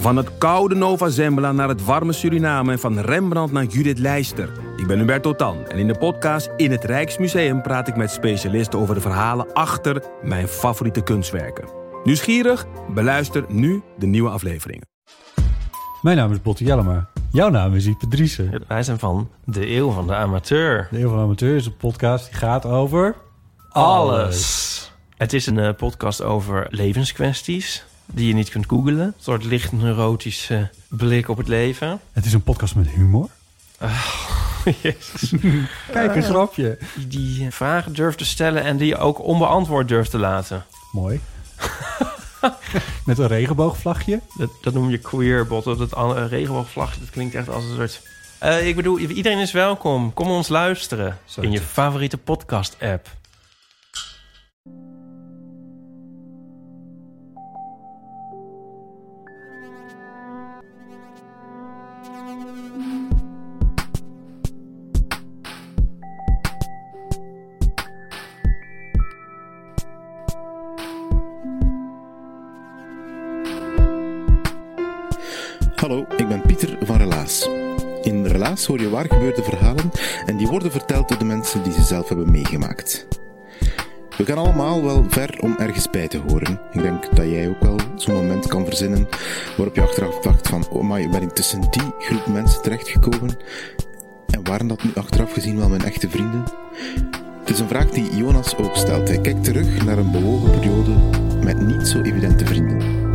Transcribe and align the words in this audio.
Van 0.00 0.16
het 0.16 0.38
koude 0.38 0.74
Nova 0.74 1.08
Zembla 1.08 1.52
naar 1.52 1.68
het 1.68 1.84
warme 1.84 2.12
Suriname 2.12 2.72
en 2.72 2.78
van 2.78 2.98
Rembrandt 2.98 3.52
naar 3.52 3.64
Judith 3.64 3.98
Leister. 3.98 4.52
Ik 4.76 4.86
ben 4.86 4.98
Hubert 4.98 5.22
Totan 5.22 5.66
en 5.66 5.78
in 5.78 5.86
de 5.86 5.98
podcast 5.98 6.50
In 6.56 6.70
het 6.70 6.84
Rijksmuseum 6.84 7.62
praat 7.62 7.88
ik 7.88 7.96
met 7.96 8.10
specialisten 8.10 8.78
over 8.78 8.94
de 8.94 9.00
verhalen 9.00 9.52
achter 9.52 10.02
mijn 10.22 10.48
favoriete 10.48 11.02
kunstwerken. 11.02 11.68
Nieuwsgierig? 12.04 12.66
Beluister 12.94 13.44
nu 13.48 13.82
de 13.98 14.06
nieuwe 14.06 14.30
afleveringen. 14.30 14.86
Mijn 16.02 16.16
naam 16.16 16.32
is 16.32 16.42
Botte 16.42 16.64
Jellema. 16.64 17.08
Jouw 17.32 17.48
naam 17.48 17.74
is 17.74 17.86
Ipe 17.86 18.08
Driessen. 18.08 18.64
Wij 18.68 18.82
zijn 18.82 18.98
van 18.98 19.30
de 19.44 19.70
Eeuw 19.70 19.90
van 19.90 20.06
de 20.06 20.14
Amateur. 20.14 20.88
De 20.90 21.00
Eeuw 21.00 21.08
van 21.08 21.16
de 21.16 21.22
Amateur 21.22 21.56
is 21.56 21.66
een 21.66 21.76
podcast 21.76 22.24
die 22.30 22.38
gaat 22.38 22.66
over... 22.66 23.14
Alles. 23.68 24.92
Het 25.16 25.32
is 25.32 25.46
een 25.46 25.58
eh, 25.58 25.74
podcast 25.76 26.22
over 26.22 26.66
levenskwesties 26.70 27.88
die 28.12 28.26
je 28.26 28.34
niet 28.34 28.48
kunt 28.48 28.66
googlen. 28.66 28.98
Een 28.98 29.14
soort 29.16 29.44
licht 29.44 29.72
neurotische 29.72 30.70
blik 30.88 31.28
op 31.28 31.36
het 31.36 31.48
leven. 31.48 32.00
Het 32.12 32.24
is 32.24 32.32
een 32.32 32.42
podcast 32.42 32.74
met 32.74 32.88
humor. 32.88 33.28
Jezus. 34.82 35.32
Kijk, 35.92 36.14
een 36.14 36.22
grapje. 36.22 36.78
Die, 36.94 37.08
die 37.08 37.50
vragen 37.50 37.92
durft 37.92 38.18
te 38.18 38.24
stellen 38.24 38.62
en 38.62 38.76
die 38.76 38.86
je 38.86 38.96
ook 38.96 39.24
onbeantwoord 39.24 39.88
durft 39.88 40.10
te 40.10 40.18
laten. 40.18 40.64
Mooi. 40.92 41.20
met 43.04 43.18
een 43.18 43.26
regenboogvlagje. 43.26 44.20
Dat, 44.36 44.50
dat 44.62 44.74
noem 44.74 44.90
je 44.90 44.98
queer, 44.98 45.46
botten. 45.46 45.78
Dat 45.78 45.94
andere 45.94 46.26
regenboogvlag, 46.26 46.98
dat 46.98 47.10
klinkt 47.10 47.34
echt 47.34 47.48
als 47.48 47.64
een 47.64 47.76
soort... 47.76 48.02
Eh, 48.38 48.68
ik 48.68 48.76
bedoel, 48.76 48.98
iedereen 48.98 49.38
is 49.38 49.52
welkom. 49.52 50.14
Kom 50.14 50.30
ons 50.30 50.48
luisteren 50.48 51.18
in 51.40 51.50
je 51.50 51.60
favoriete 51.60 52.18
podcast-app. 52.18 53.18
Waar 78.90 79.06
gebeurde 79.08 79.42
verhalen 79.42 79.90
en 80.26 80.36
die 80.36 80.46
worden 80.46 80.72
verteld 80.72 81.08
door 81.08 81.18
de 81.18 81.24
mensen 81.24 81.62
die 81.62 81.72
ze 81.72 81.82
zelf 81.82 82.08
hebben 82.08 82.30
meegemaakt. 82.30 83.06
We 84.16 84.24
gaan 84.24 84.38
allemaal 84.38 84.84
wel 84.84 85.04
ver 85.08 85.38
om 85.40 85.56
ergens 85.58 85.90
bij 85.90 86.08
te 86.08 86.18
horen. 86.28 86.60
Ik 86.72 86.82
denk 86.82 87.16
dat 87.16 87.26
jij 87.26 87.48
ook 87.48 87.60
wel 87.60 87.76
zo'n 87.94 88.14
moment 88.14 88.46
kan 88.46 88.64
verzinnen 88.64 89.08
waarop 89.56 89.74
je 89.74 89.82
achteraf 89.82 90.18
dacht 90.18 90.48
van 90.48 90.68
oh 90.68 90.82
maar 90.82 91.08
ben 91.08 91.22
ik 91.22 91.30
tussen 91.30 91.60
die 91.60 91.92
groep 91.98 92.26
mensen 92.26 92.62
terechtgekomen? 92.62 93.36
En 94.30 94.44
waren 94.44 94.66
dat 94.66 94.82
nu 94.82 94.90
achteraf 94.94 95.32
gezien 95.32 95.58
wel 95.58 95.68
mijn 95.68 95.84
echte 95.84 96.10
vrienden? 96.10 96.44
Het 97.40 97.50
is 97.50 97.60
een 97.60 97.68
vraag 97.68 97.90
die 97.90 98.16
Jonas 98.16 98.56
ook 98.56 98.76
stelt. 98.76 99.08
Hij 99.08 99.20
kijkt 99.20 99.44
terug 99.44 99.84
naar 99.84 99.98
een 99.98 100.10
bewogen 100.10 100.50
periode 100.50 100.92
met 101.44 101.66
niet 101.66 101.88
zo 101.88 102.00
evidente 102.00 102.46
vrienden. 102.46 103.09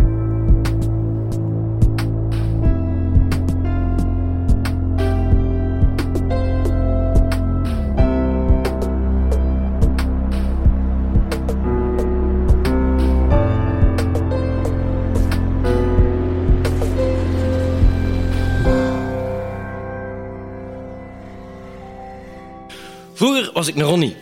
Was 23.56 23.68
ik 23.68 23.76
een 23.76 23.82
Ronnie. 23.82 24.16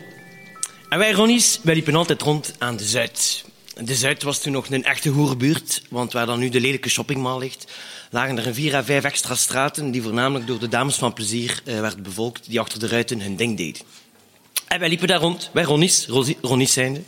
En 0.89 0.99
wij 0.99 1.11
Ronnies, 1.11 1.59
wij 1.63 1.73
liepen 1.73 1.95
altijd 1.95 2.21
rond 2.21 2.53
aan 2.57 2.77
de 2.77 2.83
Zuid. 2.83 3.45
De 3.83 3.95
Zuid 3.95 4.23
was 4.23 4.39
toen 4.39 4.51
nog 4.51 4.69
een 4.69 4.83
echte 4.83 5.09
hoerenbuurt, 5.09 5.81
want 5.89 6.13
waar 6.13 6.25
dan 6.25 6.39
nu 6.39 6.49
de 6.49 6.59
lelijke 6.59 6.89
shoppingmall 6.89 7.39
ligt, 7.39 7.71
lagen 8.11 8.37
er 8.37 8.47
een 8.47 8.53
vier 8.53 8.75
à 8.75 8.83
vijf 8.83 9.03
extra 9.03 9.35
straten 9.35 9.91
die 9.91 10.01
voornamelijk 10.01 10.47
door 10.47 10.59
de 10.59 10.67
dames 10.67 10.95
van 10.95 11.13
plezier 11.13 11.61
eh, 11.65 11.79
werden 11.79 12.03
bevolkt, 12.03 12.49
die 12.49 12.59
achter 12.59 12.79
de 12.79 12.87
ruiten 12.87 13.21
hun 13.21 13.35
ding 13.35 13.57
deden. 13.57 13.81
En 14.67 14.79
wij 14.79 14.89
liepen 14.89 15.07
daar 15.07 15.19
rond, 15.19 15.49
wij 15.53 15.63
Ronnies, 15.63 16.07
Ronnies 16.41 16.73
zijnde. 16.73 17.01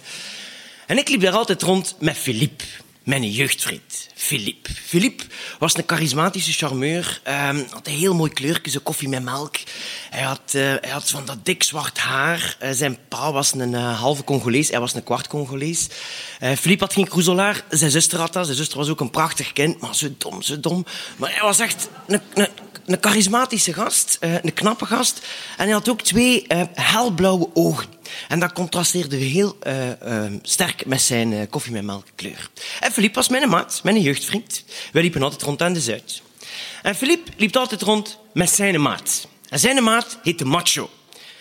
En 0.87 0.97
ik 0.97 1.09
liep 1.09 1.21
daar 1.21 1.33
altijd 1.33 1.61
rond 1.61 1.95
met 1.99 2.17
Philippe, 2.17 2.63
mijn 3.05 3.31
jeugdvriend. 3.31 4.07
Philippe. 4.15 4.69
Philippe 4.85 5.23
was 5.59 5.77
een 5.77 5.83
charismatische 5.87 6.51
charmeur. 6.51 7.21
ehm, 7.23 7.63
had 7.69 7.87
een 7.87 7.93
heel 7.93 8.15
mooi 8.15 8.31
kleurtje, 8.31 8.71
zo 8.71 8.79
koffie 8.83 9.09
met 9.09 9.23
melk. 9.23 9.55
Hij 10.09 10.23
had, 10.23 10.41
eh, 10.45 10.61
hij 10.61 10.89
had 10.89 11.09
van 11.09 11.25
dat 11.25 11.45
dik 11.45 11.63
zwart 11.63 11.97
haar. 11.97 12.55
Eh, 12.59 12.69
zijn 12.71 12.97
pa 13.07 13.31
was 13.31 13.53
een 13.53 13.73
eh, 13.75 13.99
halve 13.99 14.23
Congolees, 14.23 14.69
hij 14.69 14.79
was 14.79 14.93
een 14.93 15.03
kwart 15.03 15.27
Congolees. 15.27 15.87
Philippe 16.39 16.83
had 16.83 16.93
geen 16.93 17.07
kroezelaar, 17.07 17.63
zijn 17.69 17.91
zuster 17.91 18.19
had 18.19 18.33
dat. 18.33 18.45
Zijn 18.45 18.57
zuster 18.57 18.77
was 18.77 18.89
ook 18.89 18.99
een 18.99 19.09
prachtig 19.09 19.53
kind, 19.53 19.81
maar 19.81 19.95
zo 19.95 20.07
dom, 20.17 20.41
zo 20.41 20.59
dom. 20.59 20.85
Maar 21.17 21.31
hij 21.31 21.41
was 21.41 21.59
echt 21.59 21.89
een, 22.07 22.21
een 22.85 22.97
charismatische 23.01 23.73
gast, 23.73 24.17
eh, 24.19 24.43
een 24.43 24.53
knappe 24.53 24.85
gast. 24.85 25.21
En 25.57 25.63
hij 25.63 25.73
had 25.73 25.89
ook 25.89 26.01
twee 26.01 26.47
eh, 26.47 26.61
helblauwe 26.73 27.49
ogen. 27.53 27.95
En 28.27 28.39
dat 28.39 28.53
contrasteerde 28.53 29.15
heel 29.15 29.57
eh, 29.59 30.23
sterk 30.41 30.85
met 30.85 31.01
zijn 31.01 31.33
eh, 31.33 31.39
koffie 31.49 31.81
met. 31.81 32.03
En 32.79 32.91
Philippe 32.91 33.15
was 33.15 33.29
mijn 33.29 33.49
maat, 33.49 33.79
mijn 33.83 34.01
jeugdvriend. 34.01 34.63
Wij 34.91 35.01
liepen 35.01 35.23
altijd 35.23 35.41
rond 35.41 35.61
aan 35.61 35.73
de 35.73 35.81
Zuid. 35.81 36.21
En 36.81 36.95
Philippe 36.95 37.31
liep 37.37 37.55
altijd 37.55 37.81
rond 37.81 38.17
met 38.33 38.49
zijn 38.49 38.81
maat. 38.81 39.27
En 39.49 39.59
zijn 39.59 39.83
maat 39.83 40.17
heette 40.23 40.45
Macho. 40.45 40.89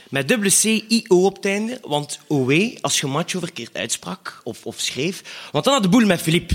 Met 0.09 0.28
dubbele 0.28 0.50
C-I-O 0.50 1.25
op 1.25 1.37
het 1.37 1.44
einde, 1.44 1.78
want 1.83 2.19
OE, 2.28 2.78
als 2.81 3.00
je 3.00 3.06
macho 3.06 3.38
verkeerd 3.38 3.77
uitsprak 3.77 4.41
of, 4.44 4.66
of 4.66 4.81
schreef, 4.81 5.22
want 5.53 5.65
dan 5.65 5.75
had 5.75 5.83
de 5.83 5.88
boel 5.88 6.06
met 6.06 6.22
Philippe. 6.22 6.54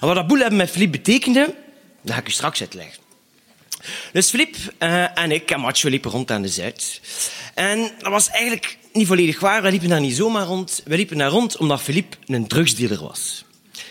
En 0.00 0.06
wat 0.06 0.14
dat 0.14 0.26
boel 0.26 0.38
hebben 0.38 0.56
met 0.56 0.70
Philippe 0.70 0.96
betekende, 0.98 1.54
dat 2.02 2.14
ga 2.14 2.20
ik 2.20 2.28
u 2.28 2.30
straks 2.30 2.60
uitleggen. 2.60 3.01
Dus 4.12 4.30
Filip 4.30 4.56
eh, 4.78 5.18
en 5.18 5.30
ik 5.30 5.50
en 5.50 5.74
liepen 5.82 6.10
rond 6.10 6.30
aan 6.30 6.42
de 6.42 6.48
Zuid. 6.48 7.00
En 7.54 7.90
dat 7.98 8.10
was 8.12 8.28
eigenlijk 8.28 8.78
niet 8.92 9.06
volledig 9.06 9.40
waar. 9.40 9.62
We 9.62 9.70
liepen 9.70 9.88
daar 9.88 10.00
niet 10.00 10.16
zomaar 10.16 10.46
rond. 10.46 10.82
We 10.84 10.96
liepen 10.96 11.18
daar 11.18 11.30
rond 11.30 11.56
omdat 11.56 11.82
Filip 11.82 12.16
een 12.26 12.46
drugsdealer 12.46 13.02
was. 13.02 13.44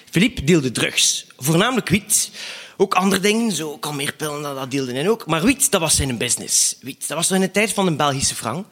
Filip 0.09 0.47
deelde 0.47 0.71
drugs. 0.71 1.25
Voornamelijk 1.37 1.89
wiet. 1.89 2.31
Ook 2.77 2.93
andere 2.95 3.21
dingen, 3.21 3.51
zo 3.51 3.77
kalmeerpillen, 3.77 4.41
dat, 4.41 4.55
dat 4.55 4.71
deelde 4.71 4.93
hij 4.93 5.09
ook. 5.09 5.25
Maar 5.25 5.43
wiet, 5.43 5.71
dat 5.71 5.81
was 5.81 5.95
zijn 5.95 6.17
business. 6.17 6.75
Wiet, 6.79 7.07
dat 7.07 7.17
was 7.17 7.31
in 7.31 7.41
de 7.41 7.51
tijd 7.51 7.73
van 7.73 7.87
een 7.87 7.97
Belgische 7.97 8.35
frank. 8.35 8.65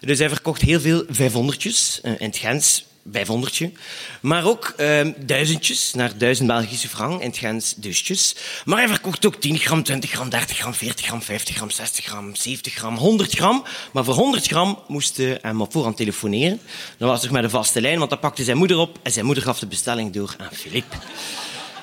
Dus 0.00 0.18
hij 0.18 0.28
verkocht 0.28 0.60
heel 0.60 0.80
veel 0.80 1.04
500'tjes. 1.04 2.00
eh, 2.02 2.12
in 2.18 2.26
het 2.26 2.36
Gens 2.36 2.84
500'tje. 3.08 3.72
Maar 4.20 4.44
ook 4.44 4.74
eh, 4.76 5.06
duizendjes, 5.16 5.94
naar 5.94 6.18
1000 6.18 6.48
Belgische 6.48 6.88
frank. 6.88 7.20
In 7.20 7.28
het 7.28 7.38
Gens 7.38 7.74
dusjes. 7.76 8.34
Maar 8.64 8.78
hij 8.78 8.88
verkocht 8.88 9.26
ook 9.26 9.40
10 9.40 9.58
gram, 9.58 9.82
20 9.82 10.10
gram, 10.10 10.30
30 10.30 10.56
gram, 10.56 10.74
40 10.74 11.06
gram, 11.06 11.22
50 11.22 11.56
gram, 11.56 11.70
60 11.70 12.04
gram, 12.04 12.34
70 12.34 12.74
gram, 12.74 12.96
100 12.96 13.32
gram. 13.32 13.64
Maar 13.92 14.04
voor 14.04 14.14
100 14.14 14.46
gram 14.46 14.78
moest 14.86 15.16
hij 15.16 15.38
hem 15.42 15.60
op 15.60 15.72
voorhand 15.72 15.96
telefoneren. 15.96 16.60
Dat 16.98 17.08
was 17.08 17.20
toch 17.20 17.30
met 17.30 17.44
een 17.44 17.50
vaste 17.50 17.80
lijn, 17.80 17.98
want 17.98 18.10
dan 18.10 18.18
pakte 18.18 18.44
zijn 18.44 18.56
moeder 18.56 18.76
op 18.76 18.98
en 19.02 19.12
zijn 19.12 19.24
moeder 19.24 19.44
gaf 19.44 19.58
de 19.58 19.66
bestelling 19.66 20.12
door 20.12 20.34
aan 20.38 20.52
Filip. 20.52 20.96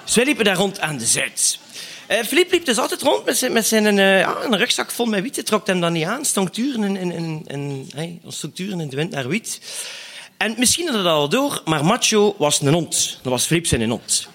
Dus 0.05 0.15
wij 0.15 0.25
liepen 0.25 0.45
daar 0.45 0.55
rond 0.55 0.79
aan 0.79 0.97
de 0.97 1.05
Zuid. 1.05 1.59
Eh 2.07 2.23
Filip 2.23 2.51
liep 2.51 2.65
dus 2.65 2.77
altijd 2.77 3.01
rond 3.01 3.25
met 3.51 3.67
zijn, 3.67 3.99
eh, 3.99 4.19
een 4.19 4.57
rugzak 4.57 4.91
vol 4.91 5.05
met 5.05 5.21
wiet. 5.21 5.45
Trok 5.45 5.67
hem 5.67 5.81
dan 5.81 5.93
niet 5.93 6.05
aan. 6.05 6.25
Stond 6.25 6.57
uren 6.57 6.83
in, 6.83 6.95
in, 6.95 7.11
in, 7.11 7.43
in, 7.47 7.89
hey, 7.95 8.19
in 8.57 8.89
de 8.89 8.95
wind 8.95 9.11
naar 9.11 9.27
wiet. 9.27 9.59
En 10.39 10.55
misschien 10.57 10.87
had 10.87 10.95
het 10.95 11.05
al 11.05 11.29
door, 11.29 11.61
maar 11.65 11.85
Macho 11.85 12.35
was 12.37 12.61
een 12.61 12.73
hond. 12.73 13.19
Dat 13.21 13.31
was 13.31 13.45
Filip 13.45 13.65
zijn 13.65 13.89
hond. 13.89 14.27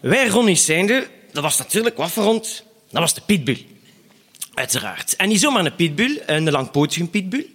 Wij 0.00 0.28
Ronnies 0.28 0.64
zijnde, 0.64 1.08
dat 1.32 1.42
was 1.42 1.58
natuurlijk 1.58 1.96
wat? 1.96 2.14
Dat 2.14 2.62
was 2.90 3.14
de 3.14 3.20
pitbull. 3.26 3.66
Uiteraard. 4.54 5.16
En 5.16 5.28
niet 5.28 5.40
zomaar 5.40 5.64
een 5.64 5.74
pitbull, 5.74 6.22
een 6.26 6.50
langpotige 6.50 7.06
pitbull. 7.06 7.46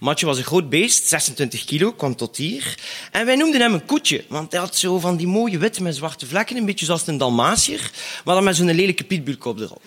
Matje 0.00 0.26
was 0.26 0.38
een 0.38 0.44
groot 0.44 0.68
beest, 0.68 1.08
26 1.08 1.64
kilo, 1.64 1.92
kwam 1.92 2.16
tot 2.16 2.36
hier. 2.36 2.78
En 3.12 3.26
wij 3.26 3.36
noemden 3.36 3.60
hem 3.60 3.72
een 3.72 3.86
koetje, 3.86 4.24
want 4.28 4.52
hij 4.52 4.60
had 4.60 4.76
zo 4.76 4.98
van 4.98 5.16
die 5.16 5.26
mooie 5.26 5.58
witte 5.58 5.82
met 5.82 5.96
zwarte 5.96 6.26
vlekken, 6.26 6.56
een 6.56 6.66
beetje 6.66 6.86
zoals 6.86 7.06
een 7.06 7.18
Dalmatier, 7.18 7.90
maar 8.24 8.34
dan 8.34 8.44
met 8.44 8.56
zo'n 8.56 8.74
lelijke 8.74 9.04
pitbullkop 9.04 9.60
erop. 9.60 9.82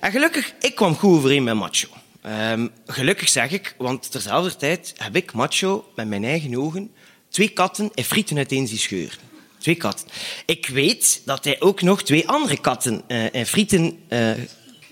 En 0.00 0.10
gelukkig, 0.10 0.52
ik 0.60 0.74
kwam 0.74 0.96
goed 0.96 1.16
overeen 1.16 1.44
met 1.44 1.54
Macho. 1.54 1.88
Ehm, 2.22 2.66
gelukkig 2.86 3.28
zeg 3.28 3.50
ik, 3.50 3.74
want 3.78 4.10
terzelfde 4.10 4.56
tijd 4.56 4.94
heb 4.96 5.16
ik 5.16 5.32
Macho 5.32 5.92
met 5.94 6.08
mijn 6.08 6.24
eigen 6.24 6.56
ogen 6.56 6.90
twee 7.28 7.48
katten 7.48 7.90
en 7.94 8.04
frieten 8.04 8.36
uiteen 8.36 8.66
zien 8.66 8.78
scheuren. 8.78 9.18
Twee 9.58 9.74
katten. 9.74 10.06
Ik 10.46 10.66
weet 10.66 11.22
dat 11.24 11.44
hij 11.44 11.60
ook 11.60 11.82
nog 11.82 12.02
twee 12.02 12.28
andere 12.28 12.60
katten 12.60 13.02
eh, 13.06 13.34
en 13.34 13.46
frieten 13.46 13.98
eh, 14.08 14.30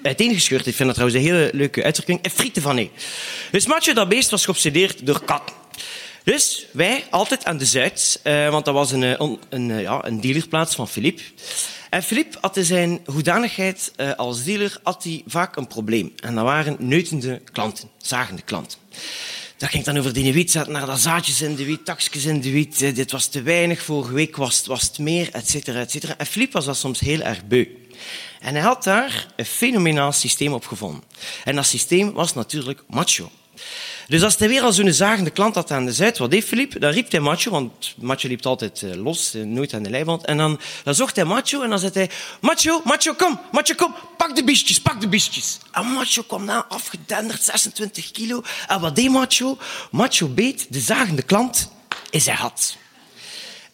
uiteengescheurd. 0.03 0.67
Ik 0.67 0.75
vind 0.75 0.89
dat 0.89 0.95
trouwens 0.95 1.19
een 1.19 1.33
hele 1.33 1.51
leuke 1.53 1.83
uitdrukking. 1.83 2.23
En 2.23 2.31
frieten 2.31 2.63
van 2.63 2.75
nee. 2.75 2.91
Dus 3.51 3.67
Matje, 3.67 3.95
dat 3.95 4.09
beest, 4.09 4.31
was 4.31 4.45
geobsedeerd 4.45 5.07
door 5.07 5.25
katten. 5.25 5.56
Dus 6.27 6.67
wij 6.73 7.05
altijd 7.11 7.45
aan 7.45 7.59
de 7.59 7.65
Zuid, 7.65 8.21
uh, 8.25 8.49
want 8.49 8.65
dat 8.65 8.75
was 8.75 8.93
een, 8.93 9.23
een, 9.23 9.39
een, 9.49 9.81
ja, 9.81 10.05
een 10.05 10.21
dealerplaats 10.21 10.75
van 10.75 10.89
Philippe. 10.89 11.23
En 11.91 12.03
Philippe 12.03 12.39
had 12.41 12.57
in 12.57 12.65
zijn 12.65 13.01
hoedanigheid 13.05 13.93
als 14.17 14.45
dealer 14.45 14.81
had 14.83 15.05
hij 15.05 15.23
vaak 15.27 15.57
een 15.57 15.67
probleem. 15.67 16.13
En 16.23 16.35
dat 16.35 16.45
waren 16.45 16.77
neutende 16.79 17.43
klanten, 17.53 17.91
zagende 17.97 18.43
klanten. 18.43 18.79
Dat 19.57 19.71
ging 19.71 19.85
dan 19.85 19.99
over 19.99 20.13
die 20.13 20.33
wiet, 20.33 20.51
zaten 20.51 20.73
naar 20.73 20.87
dat 20.87 21.01
zaadjes 21.01 21.41
in 21.41 21.55
de 21.55 21.65
wiet, 21.65 21.85
takjes 21.85 22.25
in 22.25 22.41
de 22.41 22.51
wiet. 22.51 22.79
Dit 22.79 23.11
was 23.11 23.27
te 23.27 23.43
weinig, 23.43 23.83
vorige 23.83 24.13
week 24.13 24.37
was, 24.37 24.67
was 24.67 24.83
het 24.83 24.99
meer, 24.99 25.29
et 25.33 25.51
cetera, 25.51 25.81
et 25.81 25.91
cetera. 25.91 26.15
En 26.19 26.27
Philippe 26.27 26.53
was 26.53 26.65
dat 26.65 26.77
soms 26.77 27.01
heel 27.01 27.21
erg 27.21 27.45
beu. 27.45 27.67
En 28.41 28.55
hij 28.55 28.63
had 28.63 28.85
daar 28.85 29.27
een 29.37 29.47
fenomenaal 29.47 30.13
systeem 30.13 30.53
op 30.53 30.67
gevonden. 30.67 31.03
En 31.45 31.55
dat 31.55 31.67
systeem 31.67 32.13
was 32.13 32.35
natuurlijk 32.35 32.83
macho. 32.89 33.31
Dus 34.07 34.23
als 34.23 34.37
hij 34.37 34.49
weer 34.49 34.63
al 34.63 34.73
zo'n 34.73 34.93
zagende 34.93 35.31
klant 35.31 35.55
had 35.55 35.71
aan 35.71 35.85
de 35.85 35.93
zijde, 35.93 36.19
wat 36.19 36.31
deed 36.31 36.45
Philippe? 36.45 36.79
Dan 36.79 36.91
riep 36.91 37.11
hij 37.11 37.21
Macho, 37.21 37.51
want 37.51 37.95
Macho 37.97 38.29
liep 38.29 38.47
altijd 38.47 38.83
uh, 38.83 38.95
los, 38.95 39.35
uh, 39.35 39.45
nooit 39.45 39.75
aan 39.75 39.83
de 39.83 39.91
leiband. 39.91 40.25
En 40.25 40.37
dan, 40.37 40.61
dan 40.85 40.95
zocht 40.95 41.17
hij 41.17 41.25
Macho 41.25 41.63
en 41.63 41.71
dan 41.71 41.79
zei 41.79 41.91
hij, 41.95 42.11
Macho, 42.41 42.81
Macho, 42.85 43.15
kom, 43.15 43.41
Macho, 43.53 43.75
kom, 43.75 43.95
pak 44.17 44.37
de 44.37 44.45
biestjes, 44.45 44.81
pak 44.81 45.01
de 45.01 45.09
biestjes. 45.09 45.59
En 45.73 45.87
Macho 45.87 46.23
kwam 46.23 46.45
na, 46.45 46.65
afgedenderd, 46.69 47.43
26 47.43 48.11
kilo. 48.11 48.43
En 48.67 48.81
wat 48.81 48.97
deed 48.97 49.11
Macho? 49.11 49.59
Macho 49.91 50.29
beet 50.29 50.67
de 50.69 50.81
zagende 50.81 51.23
klant 51.23 51.71
in 52.11 52.21
zijn 52.21 52.37
had. 52.37 52.77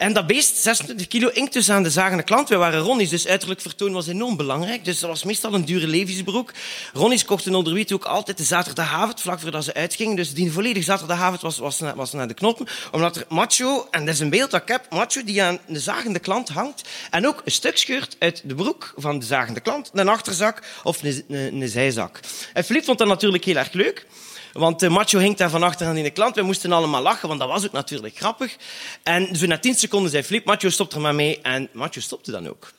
En 0.02 0.12
dat 0.12 0.26
beest, 0.26 0.56
26 0.56 1.06
kilo, 1.06 1.28
inkt 1.28 1.52
dus 1.52 1.70
aan 1.70 1.82
de 1.82 1.90
zagende 1.90 2.22
klant. 2.22 2.48
Wij 2.48 2.58
waren 2.58 2.80
Ronnies, 2.80 3.10
dus 3.10 3.26
uiterlijk 3.26 3.60
vertoon 3.60 3.92
was 3.92 4.06
enorm 4.06 4.36
belangrijk. 4.36 4.84
Dus 4.84 5.00
dat 5.00 5.10
was 5.10 5.24
meestal 5.24 5.54
een 5.54 5.64
dure 5.64 5.86
levensbroek. 5.86 6.52
Ronnies 6.92 7.24
kochten 7.24 7.54
onder 7.54 7.72
wiet 7.72 7.92
ook 7.92 8.04
altijd 8.04 8.36
de 8.36 8.44
zaterdagavond, 8.44 9.20
vlak 9.20 9.40
voordat 9.40 9.64
ze 9.64 9.74
uitgingen. 9.74 10.16
Dus 10.16 10.34
die 10.34 10.52
volledige 10.52 10.84
zaterdagavond 10.84 11.40
was, 11.40 11.58
was, 11.58 11.80
was 11.94 12.12
naar 12.12 12.28
de 12.28 12.34
knoppen. 12.34 12.66
Omdat 12.92 13.16
er 13.16 13.24
macho, 13.28 13.86
en 13.90 14.04
dat 14.04 14.14
is 14.14 14.20
een 14.20 14.30
beeld 14.30 14.50
dat 14.50 14.62
ik 14.62 14.68
heb, 14.68 14.86
macho 14.90 15.24
die 15.24 15.42
aan 15.42 15.58
de 15.66 15.80
zagende 15.80 16.18
klant 16.18 16.48
hangt. 16.48 16.88
En 17.10 17.26
ook 17.26 17.42
een 17.44 17.52
stuk 17.52 17.78
scheurt 17.78 18.16
uit 18.18 18.42
de 18.44 18.54
broek 18.54 18.94
van 18.96 19.18
de 19.18 19.26
zagende 19.26 19.60
klant. 19.60 19.90
Een 19.92 20.08
achterzak 20.08 20.62
of 20.82 21.02
een, 21.02 21.24
een, 21.28 21.68
zijzak. 21.68 22.20
En 22.52 22.64
Philippe 22.64 22.86
vond 22.86 22.98
dat 22.98 23.08
natuurlijk 23.08 23.44
heel 23.44 23.56
erg 23.56 23.72
leuk. 23.72 24.06
Want 24.52 24.80
de 24.80 24.88
macho 24.88 25.18
hing 25.18 25.36
daar 25.36 25.50
van 25.50 25.62
achter 25.62 25.86
aan 25.86 25.96
in 25.96 26.02
de 26.02 26.10
klant. 26.10 26.34
We 26.34 26.42
moesten 26.42 26.72
allemaal 26.72 27.02
lachen, 27.02 27.28
want 27.28 27.40
dat 27.40 27.48
was 27.48 27.64
ook 27.64 27.72
natuurlijk 27.72 28.16
grappig. 28.16 28.56
En 29.02 29.36
zo 29.36 29.46
na 29.46 29.58
tien 29.58 29.74
seconden 29.74 30.10
zei 30.10 30.22
Flip, 30.22 30.44
macho 30.44 30.68
stopt 30.68 30.92
er 30.92 31.00
maar 31.00 31.14
mee. 31.14 31.40
En 31.40 31.68
macho 31.72 32.00
stopte 32.00 32.30
dan 32.30 32.48
ook. 32.48 32.72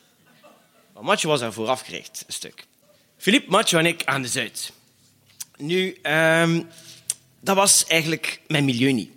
Maar 0.93 1.03
macho 1.03 1.27
was 1.27 1.41
er 1.41 1.53
vooraf 1.53 1.81
gericht, 1.81 2.23
een 2.27 2.33
stuk. 2.33 2.65
Philippe, 3.17 3.51
macho 3.51 3.77
en 3.77 3.85
ik 3.85 4.01
aan 4.05 4.21
de 4.21 4.27
Zuid. 4.27 4.71
Nu, 5.57 5.97
um, 6.03 6.67
dat 7.39 7.55
was 7.55 7.85
eigenlijk 7.85 8.41
mijn 8.47 8.65
milieu 8.65 8.91
niet. 8.91 9.09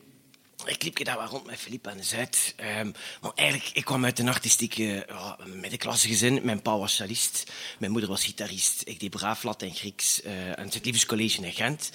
Ik 0.65 0.83
liep 0.83 1.05
daar 1.05 1.19
wel 1.19 1.27
rond 1.27 1.47
met 1.47 1.59
Philippe 1.59 1.91
aan 1.91 1.97
de 1.97 2.03
Zuid. 2.03 2.55
Um, 2.79 2.95
maar 3.21 3.31
eigenlijk, 3.35 3.71
ik 3.73 3.85
kwam 3.85 4.05
uit 4.05 4.19
een 4.19 4.29
artistieke 4.29 5.07
uh, 5.11 5.33
middenklasse 5.47 6.09
gezin. 6.09 6.41
Mijn 6.43 6.63
pa 6.63 6.79
was 6.79 6.95
cellist, 6.95 7.45
mijn 7.79 7.93
moeder 7.93 8.11
was 8.11 8.25
gitarist. 8.25 8.83
Ik 8.85 9.01
deed 9.01 9.11
braaf 9.11 9.43
Latijn 9.43 9.75
Grieks 9.75 10.21
uh, 10.25 10.53
aan 10.53 10.65
het 10.65 10.85
Liefdescollege 10.85 11.43
in 11.43 11.53
Gent. 11.53 11.91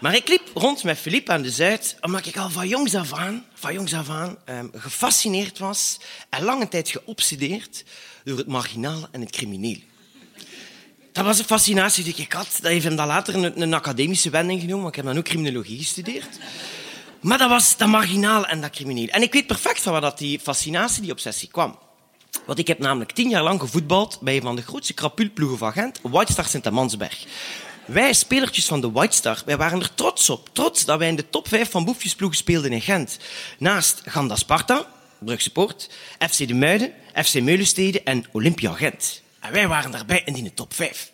Maar 0.00 0.14
ik 0.14 0.28
liep 0.28 0.50
rond 0.54 0.82
met 0.82 0.98
Philippe 0.98 1.32
aan 1.32 1.42
de 1.42 1.50
Zuid, 1.50 1.96
omdat 2.00 2.26
ik 2.26 2.36
al 2.36 2.50
van 2.50 2.68
jongs 2.68 2.94
af 2.94 3.12
aan, 3.12 3.46
van 3.54 3.72
jongs 3.72 3.94
af 3.94 4.08
aan 4.08 4.38
um, 4.48 4.70
gefascineerd 4.74 5.58
was 5.58 6.00
en 6.30 6.42
lange 6.42 6.68
tijd 6.68 6.88
geobsedeerd 6.88 7.84
door 8.24 8.38
het 8.38 8.46
marginaal 8.46 9.08
en 9.10 9.20
het 9.20 9.30
crimineel. 9.30 9.78
Dat 11.12 11.24
was 11.24 11.38
een 11.38 11.44
fascinatie 11.44 12.04
die 12.04 12.14
ik 12.16 12.32
had. 12.32 12.58
Dat 12.60 12.70
heeft 12.70 12.84
hem 12.84 12.96
dan 12.96 13.06
later 13.06 13.34
een, 13.34 13.60
een 13.60 13.74
academische 13.74 14.30
wending 14.30 14.60
genomen, 14.60 14.82
want 14.82 14.96
ik 14.96 14.96
heb 14.96 15.04
dan 15.04 15.18
ook 15.18 15.24
criminologie 15.24 15.78
gestudeerd. 15.78 16.38
Maar 17.26 17.38
dat 17.38 17.48
was 17.48 17.76
dat 17.76 17.88
marginaal 17.88 18.46
en 18.46 18.60
dat 18.60 18.70
crimineel. 18.70 19.06
En 19.06 19.22
ik 19.22 19.32
weet 19.32 19.46
perfect 19.46 19.80
van 19.80 19.92
waar 19.92 20.00
dat 20.00 20.18
die 20.18 20.40
fascinatie, 20.40 21.02
die 21.02 21.10
obsessie 21.10 21.48
kwam. 21.48 21.78
Want 22.44 22.58
ik 22.58 22.66
heb 22.66 22.78
namelijk 22.78 23.12
tien 23.12 23.28
jaar 23.28 23.42
lang 23.42 23.60
gevoetbald 23.60 24.18
bij 24.20 24.36
een 24.36 24.42
van 24.42 24.56
de 24.56 24.62
grootste 24.62 24.92
krapulploegen 24.92 25.58
van 25.58 25.72
Gent, 25.72 26.00
White 26.02 26.32
Star 26.32 26.44
Sint-Amansberg. 26.44 27.24
Wij, 27.84 28.12
spelertjes 28.12 28.66
van 28.66 28.80
de 28.80 28.90
White 28.90 29.16
Star, 29.16 29.42
wij 29.46 29.56
waren 29.56 29.80
er 29.80 29.94
trots 29.94 30.30
op. 30.30 30.48
Trots 30.52 30.84
dat 30.84 30.98
wij 30.98 31.08
in 31.08 31.16
de 31.16 31.30
top 31.30 31.48
5 31.48 31.70
van 31.70 31.84
boefjesploegen 31.84 32.38
speelden 32.38 32.72
in 32.72 32.80
Gent. 32.80 33.18
Naast 33.58 34.02
Ganda 34.04 34.36
Sparta, 34.36 34.86
Brugse 35.18 35.50
Poort, 35.50 35.90
FC 36.30 36.48
de 36.48 36.54
Muiden, 36.54 36.92
FC 37.24 37.40
Meulenstede 37.40 38.02
en 38.02 38.24
Olympia 38.32 38.72
Gent. 38.72 39.22
En 39.40 39.52
wij 39.52 39.68
waren 39.68 39.90
daarbij 39.90 40.22
in 40.24 40.32
die 40.32 40.54
top 40.54 40.74
5. 40.74 41.12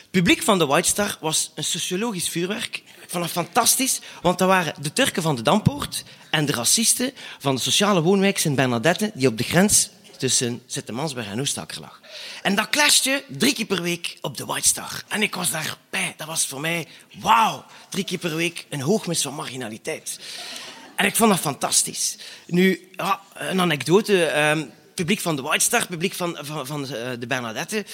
Het 0.00 0.10
publiek 0.10 0.42
van 0.42 0.58
de 0.58 0.66
White 0.66 0.88
Star 0.88 1.16
was 1.20 1.52
een 1.54 1.64
sociologisch 1.64 2.28
vuurwerk 2.28 2.82
vond 3.10 3.24
dat 3.24 3.32
fantastisch, 3.32 4.00
want 4.22 4.38
dat 4.38 4.48
waren 4.48 4.74
de 4.80 4.92
Turken 4.92 5.22
van 5.22 5.36
de 5.36 5.42
Dampoort 5.42 6.04
en 6.30 6.46
de 6.46 6.52
racisten 6.52 7.12
van 7.38 7.54
de 7.54 7.60
sociale 7.60 8.02
woonwijk 8.02 8.38
Sint-Bernadette, 8.38 9.10
die 9.14 9.28
op 9.28 9.38
de 9.38 9.44
grens 9.44 9.88
tussen 10.18 10.62
Zittermansberg 10.66 11.26
en 11.26 11.38
Oestakker 11.38 11.80
lag. 11.80 12.00
En 12.42 12.54
dat 12.54 12.68
clashte 12.68 13.24
drie 13.28 13.54
keer 13.54 13.66
per 13.66 13.82
week 13.82 14.18
op 14.20 14.36
de 14.36 14.44
White 14.44 14.68
Star. 14.68 15.02
En 15.08 15.22
ik 15.22 15.34
was 15.34 15.50
daarbij. 15.50 16.14
Dat 16.16 16.26
was 16.26 16.46
voor 16.46 16.60
mij, 16.60 16.86
wauw, 17.20 17.64
drie 17.88 18.04
keer 18.04 18.18
per 18.18 18.36
week 18.36 18.66
een 18.68 18.80
hoogmis 18.80 19.22
van 19.22 19.34
marginaliteit. 19.34 20.18
En 20.96 21.06
ik 21.06 21.16
vond 21.16 21.30
dat 21.30 21.40
fantastisch. 21.40 22.16
Nu, 22.46 22.90
een 23.34 23.60
anekdote. 23.60 24.38
Um, 24.38 24.70
publiek 24.94 25.20
van 25.20 25.36
de 25.36 25.42
White 25.42 25.64
Star, 25.64 25.86
publiek 25.86 26.14
van, 26.14 26.38
van, 26.40 26.66
van 26.66 26.82
uh, 26.82 26.88
de 27.18 27.26
Bernadette. 27.26 27.84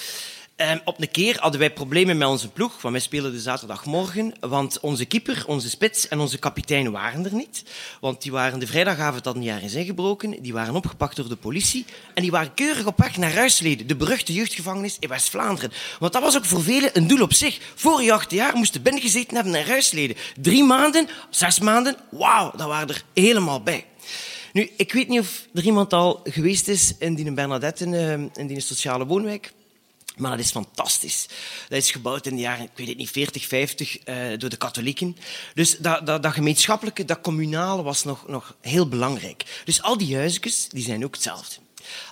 Um, 0.61 0.81
op 0.85 1.01
een 1.01 1.11
keer 1.11 1.39
hadden 1.39 1.59
wij 1.59 1.73
problemen 1.73 2.17
met 2.17 2.27
onze 2.27 2.49
ploeg, 2.49 2.81
want 2.81 2.93
wij 2.93 3.03
spelen 3.03 3.31
de 3.31 3.39
zaterdagmorgen, 3.39 4.33
want 4.39 4.79
onze 4.79 5.05
keeper, 5.05 5.43
onze 5.47 5.69
spits 5.69 6.07
en 6.07 6.19
onze 6.19 6.37
kapitein 6.37 6.91
waren 6.91 7.25
er 7.25 7.33
niet. 7.33 7.63
Want 8.01 8.21
die 8.21 8.31
waren 8.31 8.59
de 8.59 8.67
vrijdagavond 8.67 9.23
dat 9.23 9.35
jaar 9.39 9.63
is 9.63 9.73
ingebroken, 9.73 10.41
die 10.41 10.53
waren 10.53 10.75
opgepakt 10.75 11.15
door 11.15 11.29
de 11.29 11.35
politie 11.35 11.85
en 12.13 12.21
die 12.21 12.31
waren 12.31 12.53
keurig 12.53 12.85
op 12.85 12.97
weg 12.97 13.17
naar 13.17 13.33
Ruisleden, 13.33 13.87
de 13.87 13.95
beruchte 13.95 14.33
jeugdgevangenis 14.33 14.97
in 14.99 15.09
West-Vlaanderen. 15.09 15.71
Want 15.99 16.13
dat 16.13 16.21
was 16.21 16.37
ook 16.37 16.45
voor 16.45 16.63
velen 16.63 16.89
een 16.93 17.07
doel 17.07 17.21
op 17.21 17.33
zich. 17.33 17.59
Vorig 17.75 18.09
acht 18.09 18.31
jaar 18.31 18.55
moesten 18.55 18.81
binnengezeten 18.81 19.35
hebben 19.35 19.53
naar 19.53 19.67
Ruisleden. 19.67 20.15
Drie 20.41 20.63
maanden, 20.63 21.07
zes 21.29 21.59
maanden, 21.59 21.95
wauw, 22.09 22.51
dat 22.55 22.67
waren 22.67 22.89
er 22.89 23.03
helemaal 23.13 23.61
bij. 23.61 23.85
Nu, 24.53 24.69
ik 24.77 24.93
weet 24.93 25.07
niet 25.07 25.19
of 25.19 25.47
er 25.53 25.63
iemand 25.63 25.93
al 25.93 26.19
geweest 26.23 26.67
is 26.67 26.93
in 26.99 27.15
die 27.15 27.31
Bernadette, 27.31 27.85
in 28.33 28.47
die 28.47 28.59
sociale 28.59 29.05
woonwijk. 29.05 29.55
Maar 30.17 30.31
dat 30.31 30.39
is 30.39 30.51
fantastisch. 30.51 31.25
Dat 31.69 31.77
is 31.77 31.91
gebouwd 31.91 32.25
in 32.25 32.35
de 32.35 32.41
jaren, 32.41 32.63
ik 32.63 32.71
weet 32.75 32.87
het 32.87 32.97
niet, 32.97 33.11
40, 33.11 33.47
50 33.47 34.07
uh, 34.07 34.15
door 34.37 34.49
de 34.49 34.57
katholieken. 34.57 35.17
Dus 35.53 35.77
dat, 35.77 36.05
dat, 36.05 36.23
dat, 36.23 36.33
gemeenschappelijke, 36.33 37.05
dat 37.05 37.21
communale 37.21 37.83
was 37.83 38.03
nog, 38.03 38.27
nog 38.27 38.55
heel 38.61 38.87
belangrijk. 38.87 39.61
Dus 39.65 39.81
al 39.81 39.97
die 39.97 40.15
huisjes, 40.15 40.69
die 40.69 40.83
zijn 40.83 41.05
ook 41.05 41.13
hetzelfde. 41.13 41.55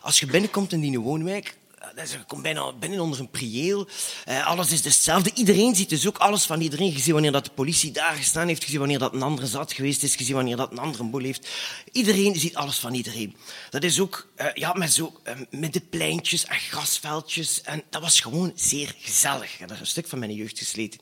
Als 0.02 0.20
je 0.20 0.26
binnenkomt 0.26 0.72
in 0.72 0.80
die 0.80 1.00
woonwijk, 1.00 1.56
je 1.96 2.24
komt 2.28 2.42
bijna 2.42 2.74
binnen 2.74 3.00
onder 3.00 3.20
een 3.20 3.30
prieel. 3.30 3.88
Uh, 4.30 4.48
alles 4.48 4.72
is 4.72 4.84
hetzelfde. 4.84 5.32
Iedereen 5.34 5.76
ziet 5.76 5.90
dus 5.90 6.08
ook 6.08 6.18
alles 6.18 6.44
van 6.44 6.62
iedereen. 6.62 6.92
Gezien 6.92 7.14
wanneer 7.14 7.32
dat 7.32 7.46
de 7.46 7.52
politie 7.52 7.92
daar 7.92 8.16
gestaan 8.16 8.48
heeft, 8.48 8.64
gezien 8.64 8.80
wanneer 8.80 9.00
dat 9.00 9.14
een 9.14 9.22
andere 9.22 9.48
zat 9.48 9.74
geweest 9.74 10.04
is, 10.04 10.16
gezien 10.16 10.36
wanneer 10.36 10.56
dat 10.56 10.72
een 10.72 10.78
andere 10.78 11.04
boel 11.04 11.24
heeft. 11.24 11.48
Iedereen 11.92 12.36
ziet 12.36 12.56
alles 12.56 12.78
van 12.78 12.94
iedereen. 12.94 13.36
Dat 13.70 13.84
is 13.84 14.00
ook 14.00 14.28
uh, 14.38 14.46
ja, 14.54 14.74
met, 14.74 14.94
zo, 14.94 15.22
uh, 15.28 15.34
met 15.50 15.74
de 15.74 15.82
pleintjes 15.82 16.46
en 16.46 16.60
grasveldjes. 16.60 17.62
En 17.62 17.84
dat 17.90 18.02
was 18.02 18.20
gewoon 18.20 18.52
zeer 18.56 18.96
gezellig. 19.00 19.58
Heb 19.58 19.70
daar 19.70 19.80
een 19.80 19.88
stuk 19.88 20.08
van 20.08 20.20
mijn 20.20 20.34
jeugd 20.34 20.58
gesleten. 20.58 21.00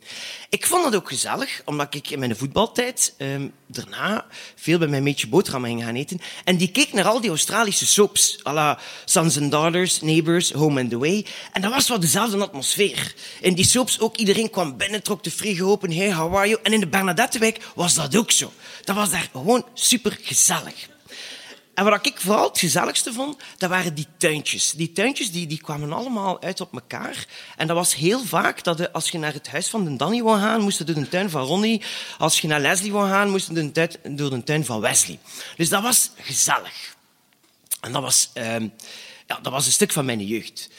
Ik 0.50 0.66
vond 0.66 0.86
het 0.86 0.96
ook 0.96 1.08
gezellig, 1.08 1.62
omdat 1.66 1.96
ik 1.96 2.10
in 2.10 2.20
mijn 2.20 2.36
voetbaltijd 2.36 3.16
daarna 3.68 4.26
veel 4.56 4.78
bij 4.78 4.88
mijn 4.88 5.04
meetje 5.04 5.28
boterhammen 5.28 5.70
ging 5.70 5.84
gaan 5.84 5.96
eten. 5.96 6.22
En 6.44 6.58
die 6.58 6.72
keek 6.72 6.94
naar 6.94 7.06
al 7.06 7.22
die 7.22 7.30
Australische 7.30 7.86
soaps. 7.86 8.34
à 8.46 8.54
la 8.54 8.80
Sons 9.06 9.38
and 9.38 9.52
Daughters, 9.52 10.02
Neighbours, 10.02 10.52
Home 10.52 10.80
En 11.52 11.62
dat 11.62 11.72
was 11.72 11.88
wel 11.88 12.00
dezelfde 12.00 12.38
atmosfeer. 12.38 13.14
In 13.42 13.54
die 13.54 13.66
soaps 13.66 14.00
ook, 14.00 14.18
iedereen 14.18 14.50
kwam 14.50 14.78
binnen, 14.78 15.04
trok 15.04 15.24
de 15.24 15.32
frigo 15.32 15.66
open. 15.66 15.92
Hey, 15.92 16.14
how 16.14 16.36
are 16.36 16.48
you? 16.48 16.60
En 16.64 16.74
in 16.74 16.80
de 16.80 16.88
Bernadettewijk 16.88 17.60
was 17.76 17.94
dat 17.94 18.16
ook 18.16 18.32
zo. 18.32 18.52
Dat 18.84 18.96
was 18.96 19.10
daar 19.10 19.30
gewoon 19.32 19.66
super 19.74 20.18
gezellig. 20.22 20.92
En 21.74 21.84
wat 21.84 22.06
ik 22.06 22.20
vooral 22.20 22.48
het 22.48 22.60
gezelligste 22.60 23.14
vond, 23.14 23.38
dat 23.58 23.70
waren 23.70 23.96
die 23.96 24.08
tuintjes. 24.18 24.72
Die 24.72 24.92
tuintjes 24.92 25.32
die, 25.32 25.48
die 25.48 25.62
kwamen 25.62 25.94
allemaal 25.94 26.42
uit 26.42 26.62
op 26.62 26.74
elkaar. 26.74 27.26
En 27.58 27.68
dat 27.68 27.76
was 27.76 27.96
heel 27.96 28.24
vaak 28.24 28.64
dat 28.64 28.94
als 28.94 29.10
je 29.10 29.18
naar 29.18 29.34
het 29.34 29.48
huis 29.48 29.70
van 29.70 29.84
de 29.84 29.96
Danny 29.96 30.22
wou 30.22 30.40
gaan, 30.40 30.62
moest 30.62 30.78
je 30.78 30.84
door 30.84 30.96
de 30.96 31.10
tuin 31.10 31.30
van 31.30 31.46
Ronnie. 31.46 31.82
Als 32.18 32.42
je 32.42 32.48
naar 32.48 32.60
Leslie 32.60 32.92
wou 32.92 33.10
gaan, 33.10 33.30
moest 33.30 33.48
je 33.48 33.72
door 34.10 34.30
de 34.30 34.44
tuin 34.44 34.66
van 34.66 34.80
Wesley. 34.80 35.20
Dus 35.58 35.70
dat 35.70 35.82
was 35.82 36.12
gezellig. 36.18 36.96
En 37.82 37.92
dat 37.92 38.02
was, 38.02 38.30
uh, 38.34 38.56
ja, 39.28 39.40
dat 39.42 39.52
was 39.52 39.66
een 39.66 39.72
stuk 39.72 39.92
van 39.92 40.06
mijn 40.06 40.26
jeugd. 40.26 40.70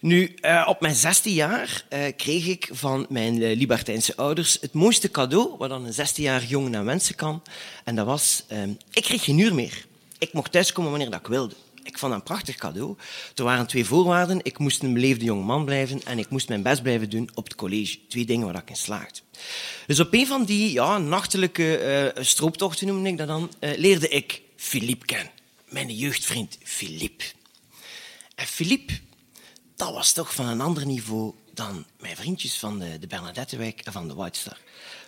Nu, 0.00 0.34
uh, 0.40 0.64
op 0.68 0.80
mijn 0.80 0.94
16 0.94 1.32
jaar 1.32 1.84
uh, 1.92 2.04
kreeg 2.16 2.46
ik 2.46 2.68
van 2.72 3.06
mijn 3.08 3.36
uh, 3.40 3.56
libertijnse 3.56 4.16
ouders 4.16 4.58
het 4.60 4.72
mooiste 4.72 5.10
cadeau 5.10 5.54
wat 5.58 5.68
dan 5.68 5.84
een 5.86 6.08
16-jarig 6.08 6.48
jongen 6.48 6.76
aan 6.76 6.84
wensen 6.84 7.14
kan. 7.14 7.42
En 7.84 7.94
dat 7.94 8.06
was, 8.06 8.44
ik 8.92 9.02
kreeg 9.02 9.24
geen 9.24 9.38
uur 9.38 9.54
meer. 9.54 9.86
Ik 10.18 10.32
mocht 10.32 10.52
thuiskomen 10.52 10.90
wanneer 10.90 11.10
dat 11.10 11.20
ik 11.20 11.26
wilde. 11.26 11.54
ik 11.82 11.98
vond 11.98 12.12
dat 12.12 12.20
een 12.20 12.26
prachtig 12.26 12.56
cadeau. 12.56 12.96
Er 13.34 13.44
waren 13.44 13.66
twee 13.66 13.84
voorwaarden. 13.84 14.40
Ik 14.42 14.58
moest 14.58 14.82
een 14.82 14.92
beleefde 14.92 15.24
jonge 15.24 15.44
man 15.44 15.64
blijven 15.64 16.02
en 16.04 16.18
ik 16.18 16.30
moest 16.30 16.48
mijn 16.48 16.62
best 16.62 16.82
blijven 16.82 17.10
doen 17.10 17.30
op 17.34 17.44
het 17.44 17.54
college. 17.54 17.98
Twee 18.08 18.24
dingen 18.24 18.46
waar 18.46 18.62
ik 18.62 18.70
in 18.70 18.76
slaagde. 18.76 19.20
Dus 19.86 20.00
op 20.00 20.14
een 20.14 20.26
van 20.26 20.44
die 20.44 20.72
ja, 20.72 20.98
nachtelijke 20.98 22.12
uh, 22.16 22.24
strooptochten, 22.24 22.86
noemde 22.86 23.08
ik 23.08 23.18
dat 23.18 23.26
dan, 23.26 23.50
uh, 23.60 23.70
leerde 23.76 24.08
ik 24.08 24.42
Philippe 24.56 25.06
kennen. 25.06 25.32
Mijn 25.68 25.94
jeugdvriend 25.94 26.58
Philippe. 26.62 27.24
En 28.34 28.46
Philippe, 28.46 29.00
dat 29.76 29.92
was 29.92 30.12
toch 30.12 30.34
van 30.34 30.46
een 30.46 30.60
ander 30.60 30.86
niveau 30.86 31.34
dan 31.52 31.84
mijn 32.00 32.16
vriendjes 32.16 32.58
van 32.58 32.78
de, 32.78 32.98
de 32.98 33.06
Bernadettewijk 33.06 33.80
en 33.80 33.92
van 33.92 34.08
de 34.08 34.14
White 34.14 34.38
Star. 34.38 34.58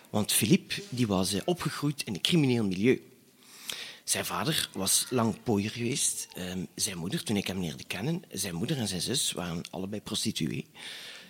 Want 0.09 0.31
Philippe 0.31 0.83
die 0.89 1.07
was 1.07 1.33
uh, 1.33 1.41
opgegroeid 1.45 2.03
in 2.03 2.13
een 2.13 2.21
crimineel 2.21 2.63
milieu. 2.63 3.01
Zijn 4.03 4.25
vader 4.25 4.69
was 4.73 5.05
lang 5.09 5.43
pooier 5.43 5.71
geweest. 5.71 6.27
Uh, 6.37 6.53
zijn 6.75 6.97
moeder, 6.97 7.23
toen 7.23 7.37
ik 7.37 7.47
hem 7.47 7.61
leerde 7.61 7.83
kennen, 7.83 8.23
zijn 8.31 8.55
moeder 8.55 8.77
en 8.77 8.87
zijn 8.87 9.01
zus 9.01 9.31
waren 9.31 9.61
allebei 9.69 10.01
prostituee. 10.01 10.65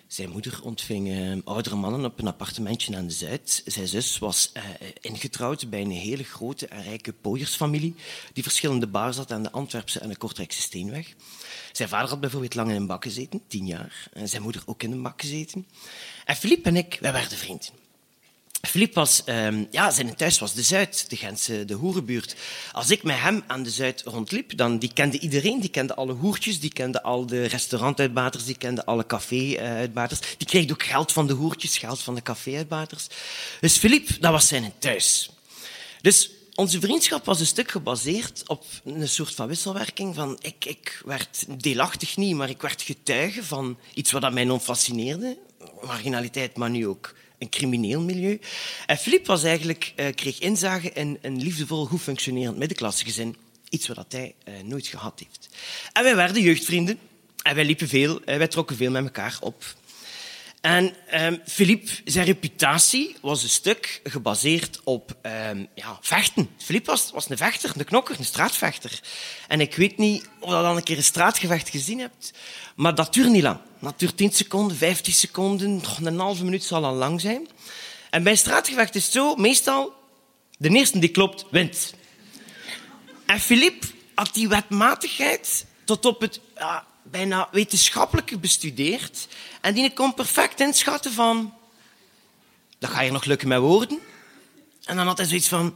Zijn 0.07 0.29
moeder 0.29 0.59
ontving 0.63 1.41
oudere 1.45 1.75
mannen 1.75 2.05
op 2.05 2.19
een 2.19 2.27
appartementje 2.27 2.95
aan 2.95 3.07
de 3.07 3.13
Zuid. 3.13 3.61
Zijn 3.65 3.87
zus 3.87 4.19
was 4.19 4.51
uh, 4.53 4.63
ingetrouwd 5.01 5.69
bij 5.69 5.81
een 5.81 5.91
hele 5.91 6.23
grote 6.23 6.67
en 6.67 6.83
rijke 6.83 7.13
pooiersfamilie 7.13 7.95
die 8.33 8.43
verschillende 8.43 8.87
bars 8.87 9.17
had 9.17 9.31
aan 9.31 9.43
de 9.43 9.51
Antwerpse 9.51 9.99
en 9.99 10.09
de 10.09 10.17
Kortrijkse 10.17 10.61
Steenweg. 10.61 11.13
Zijn 11.71 11.89
vader 11.89 12.09
had 12.09 12.19
bijvoorbeeld 12.19 12.55
lang 12.55 12.69
in 12.69 12.75
een 12.75 12.87
bak 12.87 13.03
gezeten, 13.03 13.41
tien 13.47 13.65
jaar. 13.65 14.09
En 14.13 14.29
zijn 14.29 14.41
moeder 14.41 14.63
ook 14.65 14.83
in 14.83 14.91
een 14.91 15.01
bak 15.01 15.21
gezeten. 15.21 15.67
En 16.25 16.35
Philippe 16.35 16.69
en 16.69 16.75
ik, 16.75 16.97
wij 17.01 17.11
werden 17.11 17.37
vrienden. 17.37 17.86
Filip 18.67 18.93
was, 18.93 19.21
um, 19.25 19.67
ja, 19.71 19.91
zijn 19.91 20.15
thuis 20.15 20.39
was 20.39 20.53
de 20.53 20.61
Zuid, 20.61 21.09
de 21.09 21.15
Gentse, 21.15 21.65
de 21.65 21.73
hoerenbuurt. 21.73 22.35
Als 22.71 22.89
ik 22.89 23.03
met 23.03 23.19
hem 23.19 23.43
aan 23.47 23.63
de 23.63 23.69
Zuid 23.69 24.01
rondliep, 24.05 24.57
dan 24.57 24.79
die 24.79 24.93
kende 24.93 25.19
iedereen. 25.19 25.59
Die 25.59 25.69
kende 25.69 25.95
alle 25.95 26.13
hoertjes, 26.13 26.59
die 26.59 26.73
kende 26.73 27.03
al 27.03 27.25
de 27.25 27.45
restaurantuitbaters, 27.45 28.45
die 28.45 28.57
kende 28.57 28.85
alle 28.85 29.05
café-uitbaters. 29.05 30.19
Die 30.37 30.47
kreeg 30.47 30.71
ook 30.71 30.83
geld 30.83 31.11
van 31.11 31.27
de 31.27 31.33
hoertjes, 31.33 31.77
geld 31.77 32.01
van 32.01 32.15
de 32.15 32.21
café-uitbaters. 32.21 33.07
Dus 33.59 33.77
Filip, 33.77 34.07
dat 34.19 34.31
was 34.31 34.47
zijn 34.47 34.73
thuis. 34.79 35.29
Dus 36.01 36.29
onze 36.55 36.79
vriendschap 36.79 37.25
was 37.25 37.39
een 37.39 37.45
stuk 37.45 37.71
gebaseerd 37.71 38.43
op 38.47 38.65
een 38.83 39.09
soort 39.09 39.35
van 39.35 39.47
wisselwerking. 39.47 40.15
Van 40.15 40.37
ik, 40.41 40.65
ik 40.65 41.01
werd 41.05 41.45
deelachtig 41.63 42.17
niet, 42.17 42.35
maar 42.35 42.49
ik 42.49 42.61
werd 42.61 42.81
getuige 42.81 43.43
van 43.43 43.77
iets 43.93 44.11
wat 44.11 44.33
mij 44.33 44.43
non 44.43 44.59
fascineerde. 44.59 45.37
Marginaliteit, 45.81 46.57
maar 46.57 46.69
nu 46.69 46.87
ook 46.87 47.13
een 47.37 47.49
crimineel 47.49 48.01
milieu. 48.01 48.39
En 48.85 48.97
Filip 48.97 49.25
was 49.25 49.43
eigenlijk, 49.43 49.93
uh, 49.95 50.05
kreeg 50.15 50.39
inzage 50.39 50.91
in 50.91 51.17
een 51.21 51.41
liefdevol, 51.41 51.85
goed 51.85 52.01
functionerend 52.01 52.57
middenklassegezin. 52.57 53.35
Iets 53.69 53.87
wat 53.87 54.05
hij 54.09 54.35
uh, 54.47 54.53
nooit 54.63 54.87
gehad 54.87 55.19
heeft. 55.19 55.49
En 55.93 56.03
wij 56.03 56.15
werden 56.15 56.41
jeugdvrienden. 56.41 56.99
En 57.41 57.55
wij 57.55 57.65
liepen 57.65 57.87
veel, 57.87 58.21
uh, 58.25 58.37
wij 58.37 58.47
trokken 58.47 58.75
veel 58.75 58.91
met 58.91 59.03
elkaar 59.03 59.37
op. 59.41 59.63
En 60.67 60.95
um, 61.13 61.41
Philippe, 61.45 61.91
zijn 62.05 62.25
reputatie 62.25 63.15
was 63.21 63.43
een 63.43 63.49
stuk 63.49 64.01
gebaseerd 64.03 64.79
op 64.83 65.15
um, 65.51 65.67
ja, 65.75 65.97
vechten. 66.01 66.49
Philippe 66.57 66.91
was, 66.91 67.11
was 67.11 67.29
een 67.29 67.37
vechter, 67.37 67.71
een 67.75 67.85
knokker, 67.85 68.15
een 68.19 68.25
straatvechter. 68.25 68.99
En 69.47 69.61
ik 69.61 69.75
weet 69.75 69.97
niet 69.97 70.29
of 70.39 70.49
je 70.49 70.55
al 70.55 70.77
een 70.77 70.83
keer 70.83 70.97
een 70.97 71.03
straatgevecht 71.03 71.69
gezien 71.69 71.99
hebt, 71.99 72.33
maar 72.75 72.95
dat 72.95 73.13
duurt 73.13 73.29
niet 73.29 73.43
lang. 73.43 73.59
Dat 73.79 73.99
duurt 73.99 74.17
10 74.17 74.31
seconden, 74.31 74.77
15 74.77 75.13
seconden, 75.13 75.81
een 76.03 76.19
halve 76.19 76.43
minuut 76.43 76.63
zal 76.63 76.85
al 76.85 76.93
lang 76.95 77.21
zijn. 77.21 77.47
En 78.09 78.23
bij 78.23 78.31
een 78.31 78.37
straatgevecht 78.37 78.95
is 78.95 79.03
het 79.03 79.13
zo, 79.13 79.35
meestal, 79.35 79.93
de 80.57 80.69
eerste 80.69 80.99
die 80.99 81.11
klopt, 81.11 81.45
wint. 81.51 81.93
En 83.25 83.39
Philippe 83.39 83.87
had 84.15 84.33
die 84.33 84.47
wetmatigheid 84.47 85.65
tot 85.85 86.05
op 86.05 86.21
het 86.21 86.39
bijna 87.11 87.47
wetenschappelijk 87.51 88.41
bestudeerd. 88.41 89.27
En 89.61 89.73
die 89.73 89.93
kon 89.93 90.13
perfect 90.13 90.59
inschatten 90.59 91.11
van... 91.13 91.53
Dat 92.79 92.89
ga 92.89 93.01
je 93.01 93.11
nog 93.11 93.25
lukken 93.25 93.47
met 93.47 93.59
woorden. 93.59 93.99
En 94.85 94.95
dan 94.95 95.07
had 95.07 95.17
hij 95.17 95.27
zoiets 95.27 95.47
van... 95.47 95.75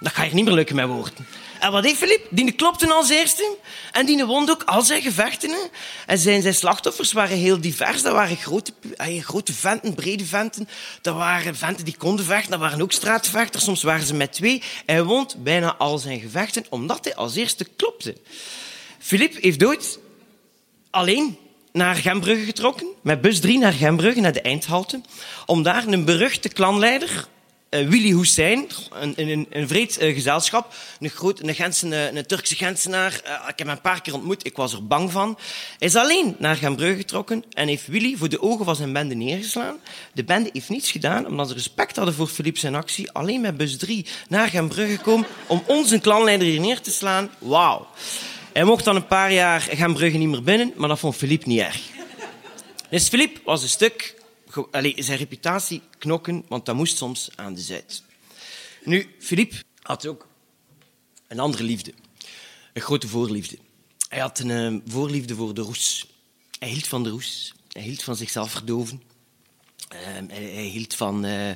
Dat 0.00 0.12
ga 0.12 0.22
je 0.22 0.34
niet 0.34 0.44
meer 0.44 0.54
lukken 0.54 0.76
met 0.76 0.86
woorden. 0.86 1.26
En 1.60 1.72
wat 1.72 1.84
heeft 1.84 1.98
Filip? 1.98 2.26
Die 2.30 2.52
klopte 2.52 2.92
als 2.92 3.08
eerste. 3.08 3.56
En 3.92 4.06
die 4.06 4.24
won 4.24 4.50
ook 4.50 4.62
al 4.62 4.82
zijn 4.82 5.02
gevechten. 5.02 5.70
En 6.06 6.18
zijn, 6.18 6.42
zijn 6.42 6.54
slachtoffers 6.54 7.12
waren 7.12 7.36
heel 7.36 7.60
divers. 7.60 8.02
Dat 8.02 8.12
waren 8.12 8.36
grote, 8.36 8.72
grote 9.20 9.52
venten, 9.52 9.94
brede 9.94 10.24
venten. 10.24 10.68
Dat 11.02 11.14
waren 11.14 11.56
venten 11.56 11.84
die 11.84 11.96
konden 11.96 12.24
vechten. 12.24 12.50
Dat 12.50 12.60
waren 12.60 12.82
ook 12.82 12.92
straatvechters. 12.92 13.64
Soms 13.64 13.82
waren 13.82 14.06
ze 14.06 14.14
met 14.14 14.32
twee. 14.32 14.62
Hij 14.86 15.02
won 15.02 15.28
bijna 15.36 15.76
al 15.76 15.98
zijn 15.98 16.20
gevechten, 16.20 16.66
omdat 16.68 17.04
hij 17.04 17.14
als 17.14 17.34
eerste 17.34 17.64
klopte. 17.76 18.16
Filip 18.98 19.42
heeft 19.42 19.64
ooit 19.64 19.98
alleen 20.94 21.38
naar 21.72 21.94
Gembrugge 21.94 22.44
getrokken, 22.44 22.86
met 23.02 23.20
bus 23.20 23.40
3 23.40 23.58
naar 23.58 23.72
Gembrugge, 23.72 24.20
naar 24.20 24.32
de 24.32 24.40
eindhalte, 24.40 25.00
om 25.46 25.62
daar 25.62 25.86
een 25.86 26.04
beruchte 26.04 26.48
klanleider, 26.48 27.28
uh, 27.70 27.88
Willy 27.88 28.16
Hussein, 28.16 28.66
een, 28.92 29.12
een, 29.16 29.46
een 29.50 29.68
vreed 29.68 30.02
uh, 30.02 30.14
gezelschap, 30.14 30.74
een, 31.00 31.08
groot, 31.08 31.40
een, 31.40 32.16
een, 32.16 32.26
Turkse 32.26 32.54
Gentenaar, 32.54 33.20
uh, 33.26 33.32
ik 33.32 33.46
heb 33.46 33.58
hem 33.58 33.68
een 33.68 33.80
paar 33.80 34.00
keer 34.00 34.14
ontmoet, 34.14 34.46
ik 34.46 34.56
was 34.56 34.72
er 34.72 34.86
bang 34.86 35.10
van. 35.12 35.38
Hij 35.78 35.88
is 35.88 35.96
alleen 35.96 36.36
naar 36.38 36.56
Gembrugge 36.56 36.96
getrokken 36.96 37.44
en 37.50 37.68
heeft 37.68 37.86
Willy 37.86 38.16
voor 38.16 38.28
de 38.28 38.42
ogen 38.42 38.64
van 38.64 38.76
zijn 38.76 38.92
bende 38.92 39.14
neergeslaan. 39.14 39.76
De 40.12 40.24
bende 40.24 40.50
heeft 40.52 40.68
niets 40.68 40.90
gedaan, 40.90 41.26
omdat 41.26 41.48
ze 41.48 41.54
respect 41.54 41.96
hadden 41.96 42.14
voor 42.14 42.28
Philippe 42.28 42.58
zijn 42.58 42.74
actie, 42.74 43.10
alleen 43.10 43.40
met 43.40 43.56
bus 43.56 43.76
3 43.76 44.06
naar 44.28 44.48
Gembrugge 44.48 44.96
gekomen 44.96 45.26
om 45.46 45.62
onze 45.66 45.98
klanleider 45.98 46.46
hier 46.46 46.60
neer 46.60 46.80
te 46.80 46.90
slaan. 46.90 47.30
Wauw. 47.38 47.86
Hij 48.54 48.64
mocht 48.64 48.84
dan 48.84 48.96
een 48.96 49.06
paar 49.06 49.32
jaar 49.32 49.60
gaan 49.60 49.94
Brugge 49.94 50.18
niet 50.18 50.28
meer 50.28 50.42
binnen, 50.42 50.72
maar 50.76 50.88
dat 50.88 50.98
vond 50.98 51.16
Philippe 51.16 51.48
niet 51.48 51.60
erg. 51.60 51.80
Dus 52.90 53.08
Philippe 53.08 53.40
was 53.44 53.62
een 53.62 53.68
stuk... 53.68 54.22
Zijn 54.96 55.18
reputatie 55.18 55.82
knokken, 55.98 56.44
want 56.48 56.66
dat 56.66 56.74
moest 56.74 56.96
soms 56.96 57.30
aan 57.34 57.54
de 57.54 57.60
zijde. 57.60 57.92
Nu, 58.84 59.14
Philippe 59.18 59.56
had 59.82 60.06
ook 60.06 60.26
een 61.28 61.38
andere 61.38 61.62
liefde. 61.62 61.94
Een 62.72 62.82
grote 62.82 63.08
voorliefde. 63.08 63.58
Hij 64.08 64.20
had 64.20 64.38
een 64.38 64.74
uh, 64.74 64.80
voorliefde 64.86 65.34
voor 65.34 65.54
de 65.54 65.60
roes. 65.60 66.06
Hij 66.58 66.68
hield 66.68 66.86
van 66.86 67.02
de 67.02 67.10
roes. 67.10 67.54
Hij 67.68 67.82
hield 67.82 68.02
van 68.02 68.16
zichzelf 68.16 68.50
verdoven. 68.50 69.02
Hij, 69.88 70.26
hij, 70.28 70.64
hield 70.64 70.94
van, 70.94 71.24
uh, 71.24 71.50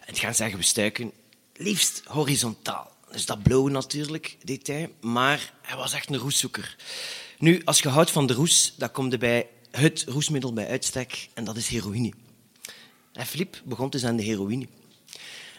het 0.00 0.18
gaan 0.18 0.34
zeggen 0.34 0.58
bestuiken, 0.58 1.12
liefst 1.56 2.02
horizontaal. 2.04 2.92
Dus 3.10 3.26
dat 3.26 3.42
blauwe 3.42 3.70
natuurlijk, 3.70 4.36
deed 4.44 4.66
hij. 4.66 4.92
Maar 5.00 5.52
hij 5.62 5.76
was 5.76 5.92
echt 5.92 6.10
een 6.10 6.16
roeszoeker. 6.16 6.76
Nu, 7.38 7.62
als 7.64 7.80
je 7.80 7.88
houdt 7.88 8.10
van 8.10 8.26
de 8.26 8.32
roes, 8.32 8.74
dan 8.76 8.90
komt 8.90 9.12
er 9.12 9.18
bij 9.18 9.46
het 9.70 10.04
roesmiddel 10.08 10.52
bij 10.52 10.68
uitstek. 10.68 11.28
En 11.34 11.44
dat 11.44 11.56
is 11.56 11.68
heroïne. 11.68 12.12
En 13.12 13.26
Filip 13.26 13.60
begon 13.64 13.90
dus 13.90 14.04
aan 14.04 14.16
de 14.16 14.22
heroïne. 14.22 14.66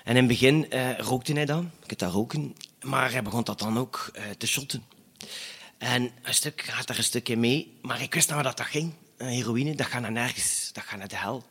En 0.04 0.16
in 0.16 0.16
het 0.16 0.28
begin 0.28 0.66
uh, 0.70 0.98
rookte 0.98 1.34
hij 1.34 1.46
dan. 1.46 1.72
Ik 1.86 2.00
dat 2.00 2.12
roken. 2.12 2.56
Maar 2.82 3.12
hij 3.12 3.24
begon 3.24 3.44
dat 3.44 3.60
dan 3.60 3.78
ook 3.78 4.12
uh, 4.16 4.24
te 4.38 4.48
shotten. 4.48 4.84
En 5.78 6.12
een 6.22 6.34
stuk 6.34 6.62
gaat 6.62 6.88
daar 6.88 6.98
een 6.98 7.04
stukje 7.04 7.38
mee. 7.38 7.78
Maar 7.82 8.02
ik 8.02 8.14
wist 8.14 8.30
nou 8.30 8.44
dat 8.44 8.58
dat 8.58 8.66
ging. 8.66 8.94
Heroïne, 9.18 9.76
dat 9.76 9.88
gaat 9.88 10.02
naar 10.02 10.12
nergens. 10.12 10.70
Dat 10.74 10.84
gaat 10.84 10.98
naar 11.00 11.08
de 11.08 11.18
hel. 11.18 11.44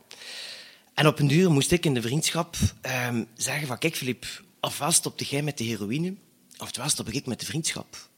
En 0.94 1.06
op 1.06 1.18
een 1.18 1.26
duur 1.26 1.50
moest 1.50 1.72
ik 1.72 1.84
in 1.84 1.94
de 1.94 2.02
vriendschap 2.02 2.56
uh, 2.86 3.08
zeggen 3.36 3.66
van... 3.66 3.78
Kijk, 3.78 3.96
Filip, 3.96 4.26
ofwel 4.60 4.92
stopte 4.92 5.24
jij 5.24 5.42
met 5.42 5.58
de 5.58 5.64
heroïne, 5.64 6.14
oftewel 6.58 6.88
stopte 6.88 7.12
ik 7.12 7.26
met 7.26 7.40
de 7.40 7.46
vriendschap. 7.46 8.08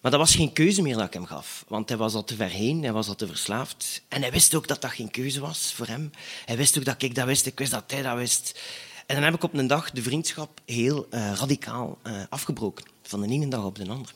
Maar 0.00 0.10
dat 0.10 0.20
was 0.20 0.34
geen 0.34 0.52
keuze 0.52 0.82
meer 0.82 0.96
dat 0.96 1.06
ik 1.06 1.12
hem 1.12 1.26
gaf. 1.26 1.64
Want 1.68 1.88
hij 1.88 1.98
was 1.98 2.14
al 2.14 2.24
te 2.24 2.34
ver 2.34 2.48
heen, 2.48 2.82
hij 2.82 2.92
was 2.92 3.08
al 3.08 3.14
te 3.14 3.26
verslaafd. 3.26 4.02
En 4.08 4.20
hij 4.22 4.30
wist 4.30 4.54
ook 4.54 4.68
dat 4.68 4.80
dat 4.80 4.90
geen 4.90 5.10
keuze 5.10 5.40
was 5.40 5.72
voor 5.72 5.86
hem. 5.86 6.10
Hij 6.44 6.56
wist 6.56 6.78
ook 6.78 6.84
dat 6.84 7.02
ik 7.02 7.14
dat 7.14 7.26
wist, 7.26 7.46
ik 7.46 7.58
wist 7.58 7.70
dat 7.70 7.90
hij 7.90 8.02
dat 8.02 8.16
wist. 8.16 8.60
En 9.06 9.14
dan 9.14 9.24
heb 9.24 9.34
ik 9.34 9.42
op 9.42 9.54
een 9.54 9.66
dag 9.66 9.90
de 9.90 10.02
vriendschap 10.02 10.60
heel 10.64 11.06
uh, 11.10 11.32
radicaal 11.34 11.98
uh, 12.02 12.22
afgebroken. 12.28 12.84
Van 13.02 13.20
de 13.20 13.28
ene 13.28 13.48
dag 13.48 13.64
op 13.64 13.76
de 13.76 13.88
andere. 13.88 14.12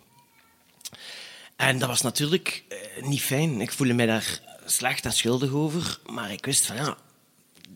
En 1.56 1.78
dat 1.78 1.88
was 1.88 2.02
natuurlijk 2.02 2.64
uh, 2.68 3.06
niet 3.06 3.23
fijn. 3.23 3.61
Ik 3.61 3.73
voelde 3.73 3.94
mij 3.94 4.06
daar 4.06 4.40
slecht 4.64 5.04
en 5.04 5.12
schuldig 5.12 5.50
over. 5.50 5.99
Maar 6.06 6.32
ik 6.32 6.44
wist 6.44 6.66
van, 6.66 6.76
ja, 6.76 6.96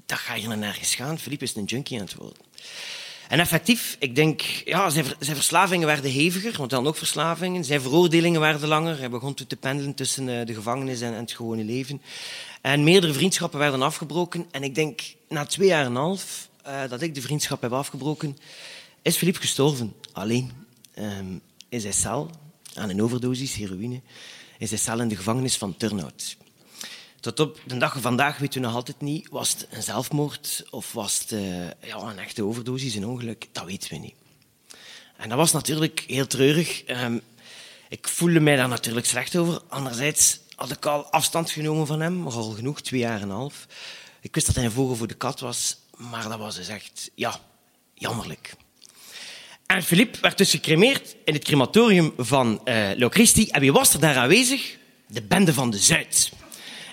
dat 0.07 0.19
ga 0.19 0.35
je 0.35 0.49
naar 0.49 0.59
nergens 0.59 0.95
gaan. 0.95 1.19
Philippe 1.19 1.45
is 1.45 1.55
een 1.55 1.65
junkie 1.65 1.99
aan 1.99 2.05
het 2.05 2.15
worden. 2.15 2.39
En 3.31 3.41
effectief, 3.41 3.97
ik 3.99 4.15
denk, 4.15 4.41
ja, 4.41 4.91
zijn, 4.91 5.05
zijn 5.19 5.37
verslavingen 5.37 5.87
werden 5.87 6.13
heviger, 6.13 6.55
want 6.57 6.71
dan 6.71 6.87
ook 6.87 6.97
verslavingen. 6.97 7.65
Zijn 7.65 7.81
veroordelingen 7.81 8.41
werden 8.41 8.69
langer. 8.69 8.99
Hij 8.99 9.11
begon 9.11 9.35
te 9.35 9.57
pendelen 9.57 9.95
tussen 9.95 10.29
eh, 10.29 10.47
de 10.47 10.55
gevangenis 10.55 11.01
en, 11.01 11.15
het 11.15 11.33
gewone 11.33 11.65
leven. 11.65 12.03
En 12.61 12.85
meerdere 12.85 13.13
vriendschappen 13.13 13.59
werden 13.59 13.83
afgebroken. 13.83 14.47
En 14.51 14.63
ik 14.63 14.75
denk, 14.75 15.01
na 15.29 15.45
twee 15.45 15.69
jaar 15.69 15.85
en 15.85 15.91
een 15.91 15.97
half 15.97 16.49
uh, 16.67 16.89
dat 16.89 17.03
ik 17.03 17.15
de 17.15 17.21
vriendschap 17.21 17.61
heb 17.63 17.73
afgebroken, 17.73 18.39
is 19.03 19.17
Philippe 19.17 19.41
gestorven. 19.41 19.95
Alleen. 20.13 20.51
Um, 20.99 21.41
in 21.69 21.81
zijn 21.81 21.95
cel, 21.95 22.31
aan 22.75 22.91
een 22.91 23.03
overdosis 23.03 23.55
heroïne, 23.55 24.01
in 24.59 24.69
zijn 24.69 24.81
cel 24.81 25.01
in 25.01 25.09
de 25.09 25.17
gevangenis 25.17 25.57
van 25.57 25.77
Turnhout. 25.77 26.37
Tot 27.21 27.41
op 27.41 27.61
de 27.67 27.77
dag 27.77 27.93
van 27.93 28.03
vandaag 28.03 28.39
weten 28.39 28.61
we 28.61 28.67
nog 28.67 28.77
altijd 28.77 29.01
niet, 29.01 29.29
was 29.31 29.51
het 29.51 29.67
een 29.71 29.83
zelfmoord 29.83 30.65
of 30.71 30.93
was 30.93 31.19
het 31.19 31.33
uh, 31.33 31.67
ja, 31.67 31.97
een 31.97 32.19
echte 32.19 32.45
overdosis, 32.45 32.95
een 32.95 33.07
ongeluk? 33.07 33.49
Dat 33.53 33.65
weten 33.65 33.91
we 33.91 33.97
niet. 33.97 34.15
En 35.17 35.29
dat 35.29 35.39
was 35.39 35.53
natuurlijk 35.53 36.05
heel 36.07 36.27
treurig. 36.27 36.83
Um, 36.89 37.21
Ik 37.89 38.09
voelde 38.09 38.41
mij 38.41 38.57
daar 38.57 38.69
natuurlijk 38.69 39.07
slecht 39.07 39.37
over. 39.37 39.61
Anderzijds 39.69 40.39
had 40.55 40.71
ik 40.71 40.87
al 40.87 41.05
afstand 41.05 41.51
genomen 41.51 41.87
van 41.87 42.01
hem, 42.01 42.27
al 42.27 42.51
genoeg, 42.51 42.81
twee 42.81 43.01
jaar 43.01 43.17
en 43.17 43.23
een 43.23 43.31
half. 43.31 43.67
Ik 44.21 44.35
wist 44.35 44.47
dat 44.47 44.55
hij 44.55 44.65
een 44.65 44.71
vogel 44.71 44.97
voor 44.97 45.09
de 45.09 45.15
kat 45.15 45.41
was, 45.41 45.77
maar 45.97 46.29
dat 46.29 46.39
was 46.39 46.55
dus 46.55 46.69
echt, 46.69 47.11
ja, 47.15 47.41
jammerlijk. 47.95 48.55
En 49.67 49.83
Philippe 49.83 50.19
werd 50.21 50.39
dus 50.39 50.51
gecremeerd 50.51 51.17
in 51.25 51.35
het 51.35 51.45
crematorium 51.45 52.13
van 52.17 52.61
uh, 52.65 52.91
Locristi. 52.97 53.49
En 53.49 53.61
wie 53.61 53.73
was 53.73 53.93
er 53.93 54.01
daar 54.01 54.17
aanwezig? 54.17 54.77
De 55.07 55.23
bende 55.23 55.55
van 55.55 55.71
de 55.71 55.79
Zuid. 55.79 56.31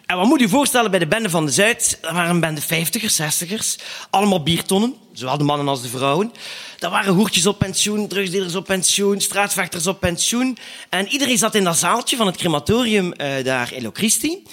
En 0.07 0.17
wat 0.17 0.27
moet 0.27 0.39
je 0.39 0.49
voorstellen 0.49 0.91
bij 0.91 0.99
de 0.99 1.07
bende 1.07 1.29
van 1.29 1.45
de 1.45 1.51
Zuid? 1.51 1.97
Dat 2.01 2.11
waren 2.11 2.29
een 2.29 2.39
bende 2.39 2.61
vijftigers, 2.61 3.15
zestigers. 3.15 3.77
Allemaal 4.09 4.43
biertonnen, 4.43 4.95
zowel 5.13 5.37
de 5.37 5.43
mannen 5.43 5.67
als 5.67 5.81
de 5.81 5.87
vrouwen. 5.87 6.31
Dat 6.79 6.91
waren 6.91 7.13
hoertjes 7.13 7.45
op 7.45 7.59
pensioen, 7.59 8.07
drugsdealers 8.07 8.55
op 8.55 8.65
pensioen, 8.65 9.21
straatvechters 9.21 9.87
op 9.87 9.99
pensioen. 9.99 10.57
En 10.89 11.07
iedereen 11.07 11.37
zat 11.37 11.55
in 11.55 11.63
dat 11.63 11.77
zaaltje 11.77 12.17
van 12.17 12.25
het 12.25 12.37
crematorium 12.37 13.13
uh, 13.17 13.43
daar 13.43 13.73
in 13.73 13.83
Locristi. 13.83 14.43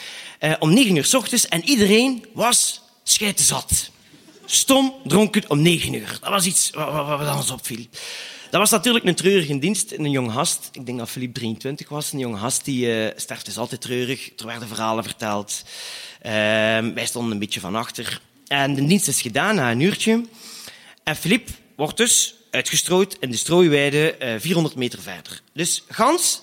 Uh, 0.41 0.53
om 0.59 0.75
negen 0.75 0.97
uur 0.97 1.05
s 1.05 1.15
ochtends. 1.15 1.49
En 1.49 1.65
iedereen 1.65 2.27
was 2.33 2.81
scheitenzat. 3.03 3.91
Stom, 4.45 4.95
dronken 5.05 5.51
om 5.51 5.63
negen 5.63 5.93
uur. 5.93 6.19
Dat 6.21 6.31
was 6.31 6.47
iets 6.47 6.71
wat, 6.71 6.93
wat, 6.93 7.19
wat 7.19 7.37
ons 7.37 7.51
opviel. 7.51 7.87
Dat 8.55 8.63
was 8.63 8.73
natuurlijk 8.73 9.05
een 9.05 9.15
treurige 9.15 9.59
dienst. 9.59 9.93
Een 9.93 10.11
jonge 10.11 10.31
gast, 10.31 10.69
ik 10.73 10.87
denk 10.87 10.99
dat 10.99 11.11
Philippe 11.11 11.39
23 11.39 11.89
was, 11.89 12.13
een 12.13 12.19
jonge 12.19 12.39
gast 12.39 12.65
die 12.65 12.87
uh, 12.87 13.07
is 13.45 13.59
altijd 13.59 13.81
treurig. 13.81 14.31
Er 14.39 14.47
werden 14.47 14.69
verhalen 14.69 15.05
verteld. 15.05 15.65
Uh, 16.27 16.31
wij 16.95 17.07
stonden 17.07 17.33
een 17.33 17.39
beetje 17.39 17.61
van 17.61 17.75
achter. 17.75 18.21
En 18.47 18.75
de 18.75 18.85
dienst 18.85 19.09
is 19.09 19.21
gedaan 19.21 19.55
na 19.55 19.71
een 19.71 19.81
uurtje. 19.81 20.25
En 21.03 21.17
Philippe 21.17 21.53
wordt 21.77 21.97
dus 21.97 22.35
uitgestrooid 22.51 23.17
in 23.21 23.31
de 23.31 23.37
strooiweide 23.37 24.17
uh, 24.23 24.35
400 24.39 24.75
meter 24.75 25.03
verder. 25.03 25.41
Dus 25.53 25.85
gans 25.89 26.43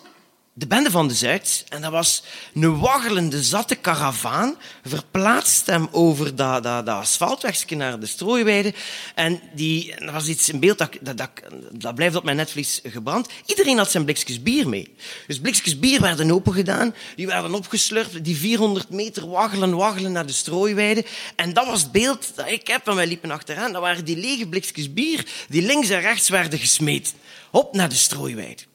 de 0.53 0.67
bende 0.67 0.91
van 0.91 1.07
de 1.07 1.13
Zuid, 1.13 1.65
en 1.69 1.81
dat 1.81 1.91
was 1.91 2.23
een 2.53 2.79
waggelende, 2.79 3.43
zatte 3.43 3.75
karavaan, 3.75 4.55
verplaatst 4.83 5.65
hem 5.65 5.87
over 5.91 6.35
dat, 6.35 6.63
dat, 6.63 6.85
dat 6.85 7.65
naar 7.69 7.99
de 7.99 8.05
strooiweide. 8.05 8.73
En 9.15 9.41
die, 9.53 9.95
dat 9.99 10.13
was 10.13 10.27
iets, 10.27 10.51
een 10.51 10.59
beeld 10.59 10.77
dat, 10.77 10.97
dat, 11.01 11.17
dat, 11.17 11.29
dat 11.71 11.95
blijft 11.95 12.15
op 12.15 12.23
mijn 12.23 12.37
netvlies 12.37 12.81
gebrand. 12.83 13.27
Iedereen 13.45 13.77
had 13.77 13.91
zijn 13.91 14.05
blikjes 14.05 14.43
bier 14.43 14.69
mee. 14.69 14.95
Dus 15.27 15.39
blikjes 15.39 15.79
bier 15.79 16.01
werden 16.01 16.31
opengedaan, 16.31 16.95
die 17.15 17.27
werden 17.27 17.53
opgeslurpt, 17.53 18.23
die 18.23 18.37
400 18.37 18.89
meter 18.89 19.29
waggelen, 19.29 19.75
waggelen 19.75 20.11
naar 20.11 20.25
de 20.25 20.33
strooiweide. 20.33 21.05
En 21.35 21.53
dat 21.53 21.65
was 21.65 21.81
het 21.81 21.91
beeld 21.91 22.31
dat 22.35 22.47
ik 22.47 22.67
heb, 22.67 22.87
en 22.87 22.95
wij 22.95 23.07
liepen 23.07 23.31
achteraan. 23.31 23.71
Dat 23.71 23.81
waren 23.81 24.05
die 24.05 24.17
lege 24.17 24.47
blikjes 24.47 24.93
bier 24.93 25.25
die 25.49 25.61
links 25.61 25.89
en 25.89 26.01
rechts 26.01 26.29
werden 26.29 26.59
gesmeed. 26.59 27.13
Op 27.51 27.73
naar 27.73 27.89
de 27.89 27.95
strooiweide. 27.95 28.69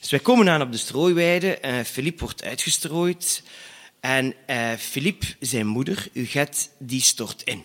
Dus 0.00 0.10
wij 0.10 0.20
komen 0.20 0.48
aan 0.48 0.62
op 0.62 0.72
de 0.72 0.78
strooiweide. 0.78 1.58
Uh, 1.64 1.80
Philippe 1.80 2.24
wordt 2.24 2.44
uitgestrooid. 2.44 3.42
En 4.00 4.34
uh, 4.46 4.72
Philippe, 4.72 5.26
zijn 5.40 5.66
moeder, 5.66 6.08
Huguette, 6.12 6.66
die 6.78 7.02
stort 7.02 7.42
in. 7.42 7.64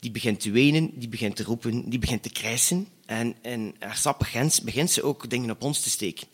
Die 0.00 0.10
begint 0.10 0.40
te 0.40 0.50
wenen, 0.50 0.90
die 0.94 1.08
begint 1.08 1.36
te 1.36 1.42
roepen, 1.42 1.90
die 1.90 1.98
begint 1.98 2.22
te 2.22 2.30
krijsen. 2.30 2.88
En 3.06 3.36
in 3.42 3.76
haar 3.78 3.96
sappig 3.96 4.30
gens 4.30 4.60
begint 4.60 4.90
ze 4.90 5.02
ook 5.02 5.30
dingen 5.30 5.50
op 5.50 5.62
ons 5.62 5.80
te 5.80 5.90
steken. 5.90 6.26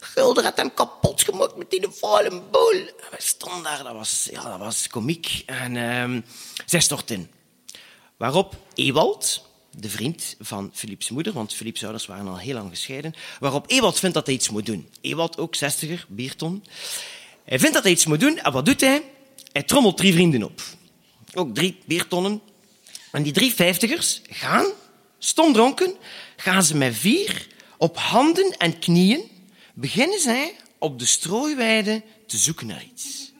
Gulder 0.00 0.44
had 0.44 0.56
hem 0.56 0.74
kapot 0.74 1.22
gemaakt 1.22 1.56
met 1.56 1.70
die 1.70 1.86
vuile 1.90 2.30
boel. 2.30 2.90
We 3.10 3.16
stonden 3.16 3.62
daar, 3.62 3.82
dat 3.82 3.92
was, 3.92 4.28
ja, 4.30 4.42
dat 4.42 4.58
was 4.58 4.88
komiek. 4.88 5.42
En 5.46 5.74
uh, 5.74 6.22
zij 6.66 6.80
stort 6.80 7.10
in. 7.10 7.30
Waarop 8.16 8.56
Ewald, 8.74 9.46
de 9.78 9.90
vriend 9.90 10.36
van 10.40 10.70
Philips 10.74 11.10
moeder, 11.10 11.32
want 11.32 11.54
Philips 11.54 11.82
ouders 11.82 12.06
waren 12.06 12.28
al 12.28 12.38
heel 12.38 12.54
lang 12.54 12.70
gescheiden, 12.70 13.14
waarop 13.38 13.70
Ewald 13.70 13.98
vindt 13.98 14.14
dat 14.14 14.26
hij 14.26 14.34
iets 14.34 14.50
moet 14.50 14.66
doen. 14.66 14.88
Ewald, 15.00 15.38
ook 15.38 15.54
zestiger, 15.54 16.06
bierton. 16.08 16.64
Hij 17.44 17.58
vindt 17.58 17.74
dat 17.74 17.82
hij 17.82 17.92
iets 17.92 18.06
moet 18.06 18.20
doen, 18.20 18.38
en 18.38 18.52
wat 18.52 18.64
doet 18.64 18.80
hij? 18.80 19.02
Hij 19.52 19.62
trommelt 19.62 19.96
drie 19.96 20.12
vrienden 20.12 20.42
op. 20.42 20.62
Ook 21.34 21.54
drie 21.54 21.78
biertonnen. 21.86 22.40
En 23.12 23.22
die 23.22 23.32
drie 23.32 23.54
vijftigers 23.54 24.22
gaan, 24.30 24.66
stomdronken, 25.18 25.94
gaan 26.36 26.62
ze 26.62 26.76
met 26.76 26.96
vier 26.96 27.46
op 27.78 27.96
handen 27.96 28.56
en 28.58 28.78
knieën, 28.78 29.30
beginnen 29.74 30.20
zij 30.20 30.56
op 30.78 30.98
de 30.98 31.06
strooiweide 31.06 32.02
te 32.26 32.36
zoeken 32.36 32.66
naar 32.66 32.84
iets. 32.92 33.32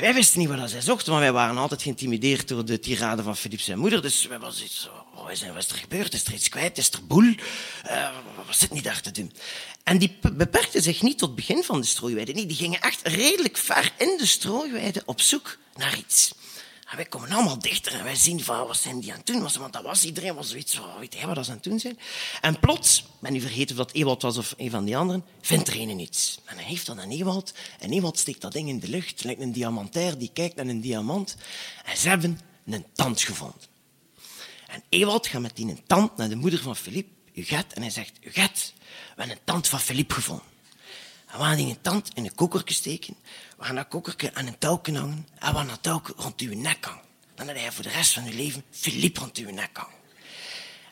Wij 0.00 0.14
wisten 0.14 0.38
niet 0.38 0.48
wat 0.48 0.70
zij 0.70 0.80
zochten, 0.80 1.10
want 1.10 1.22
wij 1.22 1.32
waren 1.32 1.56
altijd 1.56 1.82
geïntimideerd 1.82 2.48
door 2.48 2.64
de 2.64 2.78
tirade 2.78 3.22
van 3.22 3.36
Philips 3.36 3.64
zijn 3.64 3.78
moeder. 3.78 4.02
Dus 4.02 4.26
wij 4.26 4.38
was 4.38 4.62
iets 4.62 4.88
oh, 5.14 5.22
wat 5.22 5.30
is 5.30 5.42
er 5.42 5.78
gebeurd? 5.78 6.14
Is 6.14 6.24
er 6.24 6.32
iets 6.32 6.48
kwijt? 6.48 6.78
Is 6.78 6.90
er 6.90 7.06
boel? 7.06 7.22
Uh, 7.24 8.08
wat 8.46 8.56
zit 8.56 8.70
niet 8.70 8.84
daar 8.84 9.00
te 9.00 9.10
doen? 9.10 9.32
En 9.82 9.98
die 9.98 10.18
beperkten 10.32 10.82
zich 10.82 11.02
niet 11.02 11.18
tot 11.18 11.28
het 11.28 11.36
begin 11.36 11.62
van 11.62 11.80
de 11.80 11.86
strooiweide. 11.86 12.32
Nee, 12.32 12.46
die 12.46 12.56
gingen 12.56 12.80
echt 12.80 13.00
redelijk 13.08 13.56
ver 13.56 13.92
in 13.98 14.14
de 14.18 14.26
strooiweide 14.26 15.02
op 15.04 15.20
zoek 15.20 15.58
naar 15.76 15.98
iets. 15.98 16.32
En 16.92 16.98
wij 16.98 17.06
komen 17.06 17.30
allemaal 17.30 17.58
dichter 17.58 17.94
en 17.94 18.04
wij 18.04 18.14
zien 18.14 18.44
van, 18.44 18.66
wat 18.66 18.76
zijn 18.76 19.00
die 19.00 19.10
aan 19.10 19.16
het 19.16 19.26
doen? 19.26 19.40
Want 19.58 19.72
dat 19.72 19.82
was 19.82 20.04
iedereen 20.04 20.34
was 20.34 20.48
zoiets 20.48 20.74
van, 20.74 20.98
weet 20.98 21.14
jij 21.14 21.26
wat 21.26 21.44
ze 21.44 21.50
aan 21.50 21.56
het 21.56 21.64
doen 21.64 21.78
zijn? 21.78 21.98
En 22.40 22.60
plots, 22.60 23.04
ben 23.18 23.34
u 23.34 23.40
vergeten 23.40 23.70
of 23.70 23.86
dat 23.86 23.92
Ewald 23.92 24.22
was 24.22 24.36
of 24.36 24.54
een 24.56 24.70
van 24.70 24.84
die 24.84 24.96
anderen, 24.96 25.24
vindt 25.40 25.68
er 25.68 25.80
een 25.80 25.98
iets. 25.98 26.40
En 26.44 26.56
hij 26.56 26.64
heeft 26.64 26.86
dan 26.86 27.00
aan 27.00 27.10
Ewald 27.10 27.52
en 27.78 27.92
Ewald 27.92 28.18
steekt 28.18 28.40
dat 28.40 28.52
ding 28.52 28.68
in 28.68 28.80
de 28.80 28.88
lucht, 28.88 29.24
lijkt 29.24 29.40
een 29.40 29.52
diamantair 29.52 30.18
die 30.18 30.30
kijkt 30.32 30.56
naar 30.56 30.66
een 30.66 30.80
diamant. 30.80 31.36
En 31.84 31.96
ze 31.96 32.08
hebben 32.08 32.40
een 32.66 32.86
tand 32.92 33.20
gevonden. 33.20 33.60
En 34.66 34.82
Ewald 34.88 35.26
gaat 35.26 35.40
met 35.40 35.56
die 35.56 35.66
een 35.66 35.82
tand 35.86 36.16
naar 36.16 36.28
de 36.28 36.36
moeder 36.36 36.60
van 36.60 36.76
Philippe, 36.76 37.12
Huguette, 37.32 37.74
en 37.74 37.82
hij 37.82 37.90
zegt, 37.90 38.12
Huguette, 38.20 38.62
we 38.78 39.22
hebben 39.22 39.36
een 39.36 39.44
tand 39.44 39.68
van 39.68 39.80
Philippe 39.80 40.14
gevonden. 40.14 40.51
En 41.32 41.38
we 41.38 41.44
gaan 41.44 41.56
die 41.56 41.66
een 41.66 41.80
tand 41.80 42.10
in 42.14 42.24
een 42.24 42.34
kokertje 42.34 42.74
steken. 42.74 43.16
We 43.58 43.64
gaan 43.64 43.74
dat 43.74 43.88
kokertje 43.88 44.30
aan 44.34 44.46
een 44.46 44.58
touwje 44.58 44.98
hangen. 44.98 45.26
En 45.38 45.50
we 45.52 45.56
gaan 45.56 45.66
dat 45.66 45.82
touwje 45.82 46.12
rond 46.16 46.40
uw 46.40 46.54
nek 46.54 46.84
hangen. 46.84 47.00
Dan 47.34 47.46
heb 47.46 47.56
je 47.56 47.72
voor 47.72 47.84
de 47.84 47.90
rest 47.90 48.12
van 48.12 48.24
je 48.24 48.34
leven 48.34 48.62
Philippe 48.70 49.20
rond 49.20 49.36
uw 49.36 49.50
nek 49.50 49.70
hangen. 49.72 50.00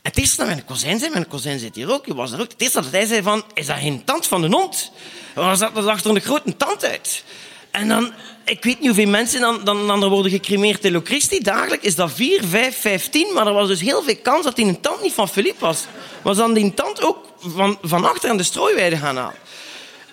Het 0.03 0.19
eerste 0.19 0.37
dat 0.37 0.47
mijn 0.47 0.65
kozijn 0.65 0.99
zei, 0.99 1.11
mijn 1.11 1.29
kozijn 1.29 1.59
zit 1.59 1.75
hier 1.75 1.93
ook, 1.93 2.07
je 2.07 2.15
was 2.15 2.33
ook. 2.33 2.39
Het 2.39 2.55
eerste 2.57 2.81
dat 2.81 2.91
hij 2.91 3.07
zei 3.07 3.23
van, 3.23 3.45
is 3.55 3.67
dat 3.67 3.77
geen 3.77 4.05
tand 4.05 4.27
van 4.27 4.43
een 4.43 4.53
hond? 4.53 4.93
Dan 5.35 5.57
zat 5.57 5.77
er 5.77 5.89
achter 5.89 6.11
een 6.11 6.21
grote 6.21 6.57
tand 6.57 6.85
uit. 6.85 7.25
En 7.71 7.89
dan, 7.89 8.13
ik 8.45 8.65
weet 8.65 8.79
niet 8.79 8.87
hoeveel 8.87 9.09
mensen 9.09 9.41
dan, 9.41 9.65
dan, 9.65 9.87
dan 9.87 10.09
worden 10.09 10.33
gecremeerd 10.33 10.85
in 10.85 10.93
Locristi. 10.93 11.41
Dagelijks 11.41 11.85
is 11.85 11.95
dat 11.95 12.13
4, 12.13 12.45
5, 12.45 12.81
15. 12.81 13.33
Maar 13.35 13.47
er 13.47 13.53
was 13.53 13.69
dus 13.69 13.81
heel 13.81 14.03
veel 14.03 14.17
kans 14.23 14.45
dat 14.45 14.57
die 14.57 14.67
een 14.67 14.81
tand 14.81 15.03
niet 15.03 15.13
van 15.13 15.29
Philippe 15.29 15.61
was. 15.61 15.85
Was 16.23 16.37
dan 16.37 16.53
die 16.53 16.75
tand 16.75 17.03
ook 17.03 17.27
van, 17.39 17.79
van 17.83 18.05
achter 18.05 18.31
aan 18.31 18.37
de 18.37 18.43
strooiweide 18.43 18.97
gaan 18.97 19.17
halen. 19.17 19.39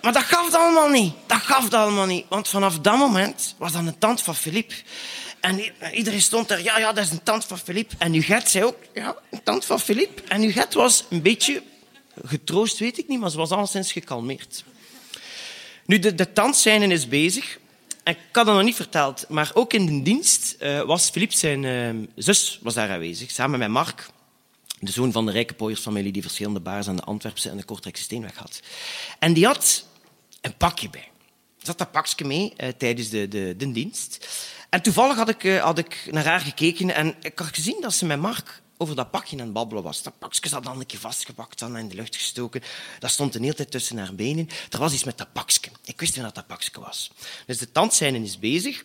Maar 0.07 0.15
dat 0.15 0.25
gaf 0.25 0.45
het 0.45 0.55
allemaal 0.55 0.89
niet. 0.89 1.13
Dat 1.25 1.41
gaf 1.41 1.63
het 1.63 1.73
allemaal 1.73 2.05
niet. 2.05 2.25
Want 2.29 2.47
vanaf 2.47 2.79
dat 2.79 2.97
moment 2.97 3.55
was 3.57 3.71
dat 3.71 3.85
een 3.85 3.97
tand 3.97 4.21
van 4.21 4.35
Philippe. 4.35 4.73
En 5.39 5.61
iedereen 5.93 6.21
stond 6.21 6.47
daar, 6.47 6.63
ja, 6.63 6.79
ja, 6.79 6.93
dat 6.93 7.03
is 7.03 7.11
een 7.11 7.23
tand 7.23 7.45
van 7.45 7.59
Philippe. 7.59 7.95
En 7.97 8.11
Huguette 8.11 8.49
zei 8.49 8.63
ook, 8.63 8.77
ja, 8.93 9.15
een 9.29 9.43
tand 9.43 9.65
van 9.65 9.79
Philippe. 9.79 10.21
En 10.27 10.41
Huguette 10.41 10.77
was 10.77 11.05
een 11.09 11.21
beetje 11.21 11.63
getroost, 12.25 12.77
weet 12.77 12.97
ik 12.97 13.07
niet, 13.07 13.19
maar 13.19 13.29
ze 13.29 13.37
was 13.37 13.49
alleszins 13.49 13.91
gekalmeerd. 13.91 14.63
Nu, 15.85 15.99
de, 15.99 16.15
de 16.15 16.33
tandscène 16.33 16.87
is 16.87 17.07
bezig. 17.07 17.59
Ik 18.03 18.17
had 18.31 18.45
dat 18.45 18.55
nog 18.55 18.63
niet 18.63 18.75
verteld, 18.75 19.25
maar 19.29 19.51
ook 19.53 19.73
in 19.73 19.85
de 19.85 20.01
dienst 20.01 20.55
uh, 20.59 20.81
was 20.81 21.09
Philippe 21.09 21.37
zijn 21.37 21.63
uh, 21.63 22.07
zus 22.15 22.59
was 22.61 22.73
daar 22.73 22.89
aanwezig, 22.89 23.31
samen 23.31 23.59
met 23.59 23.69
Mark, 23.69 24.09
de 24.79 24.91
zoon 24.91 25.11
van 25.11 25.25
de 25.25 25.31
rijke 25.31 25.53
pooiersfamilie 25.53 26.11
die 26.11 26.21
verschillende 26.21 26.59
baars 26.59 26.87
aan 26.87 26.95
de 26.95 27.03
Antwerpse 27.03 27.49
en 27.49 27.57
de 27.57 27.63
Kortrijkse 27.63 28.03
Steenweg 28.03 28.35
had. 28.35 28.59
En 29.19 29.33
die 29.33 29.45
had 29.45 29.85
een 30.47 30.57
pakje 30.57 30.89
bij. 30.89 31.11
Er 31.59 31.65
zat 31.65 31.77
dat 31.77 31.91
pakje 31.91 32.25
mee 32.25 32.53
uh, 32.57 32.69
tijdens 32.69 33.09
de, 33.09 33.27
de, 33.27 33.53
de, 33.57 33.71
dienst. 33.71 34.27
En 34.69 34.81
toevallig 34.81 35.15
had 35.15 35.29
ik, 35.29 35.59
had 35.59 35.77
ik 35.77 36.07
naar 36.11 36.25
haar 36.25 36.39
gekeken 36.39 36.95
en 36.95 37.15
ik 37.21 37.39
had 37.39 37.55
gezien 37.55 37.81
dat 37.81 37.93
ze 37.93 38.05
met 38.05 38.19
Mark 38.19 38.61
over 38.77 38.95
dat 38.95 39.11
pakje 39.11 39.37
aan 39.37 39.43
het 39.43 39.53
babbelen 39.53 39.83
was. 39.83 40.03
Dat 40.03 40.19
pakje 40.19 40.49
zat 40.49 40.63
dan 40.63 40.79
een 40.79 40.85
keer 40.85 40.99
vastgepakt, 40.99 41.59
dan 41.59 41.77
in 41.77 41.87
de 41.87 41.95
lucht 41.95 42.15
gestoken. 42.15 42.61
Dat 42.99 43.11
stond 43.11 43.33
de 43.33 43.39
hele 43.39 43.53
tijd 43.53 43.71
tussen 43.71 43.97
haar 43.97 44.15
benen. 44.15 44.49
Er 44.69 44.79
was 44.79 44.93
iets 44.93 45.03
met 45.03 45.17
dat 45.17 45.33
pakje. 45.33 45.71
Ik 45.83 45.99
wist 45.99 46.15
niet 46.15 46.25
wat 46.25 46.35
dat 46.35 46.47
pakje 46.47 46.79
was. 46.79 47.11
Dus 47.45 47.57
de 47.57 47.71
tandscène 47.71 48.19
is 48.19 48.39
bezig. 48.39 48.83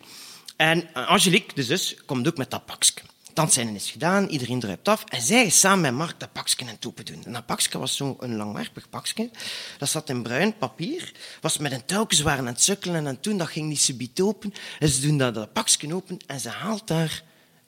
En 0.55 0.93
Angelique, 0.93 1.55
de 1.55 1.63
zus, 1.63 1.95
komt 2.05 2.27
ook 2.27 2.37
met 2.37 2.51
dat 2.51 2.65
pakje. 2.65 3.01
Tandscène 3.33 3.75
is 3.75 3.91
gedaan, 3.91 4.27
iedereen 4.27 4.59
druipt 4.59 4.87
af. 4.87 5.03
En 5.03 5.21
zij 5.21 5.49
samen 5.49 5.81
met 5.81 5.93
Mark 5.93 6.19
dat 6.19 6.31
pakje 6.31 6.65
aan 6.65 6.67
het 6.67 6.85
open 6.85 7.05
doen. 7.05 7.25
En 7.25 7.33
dat 7.33 7.45
pakje 7.45 7.77
was 7.77 7.95
zo'n 7.95 8.17
langwerpig 8.19 8.89
pakje. 8.89 9.29
Dat 9.77 9.89
zat 9.89 10.09
in 10.09 10.23
bruin 10.23 10.57
papier. 10.57 11.11
Was 11.41 11.57
met 11.57 11.71
een 11.71 12.07
ze 12.09 12.23
waren 12.23 12.39
aan 12.39 12.53
het 12.53 12.61
sukkelen. 12.61 13.07
En 13.07 13.19
toen 13.19 13.37
dat 13.37 13.47
ging 13.47 13.67
die 13.67 13.77
subiet 13.77 14.21
open. 14.21 14.53
En 14.79 14.89
ze 14.89 15.01
doen 15.01 15.17
dat, 15.17 15.33
dat 15.33 15.53
pakje 15.53 15.95
open 15.95 16.17
en 16.27 16.39
ze 16.39 16.49
haalt 16.49 16.87
daar 16.87 17.23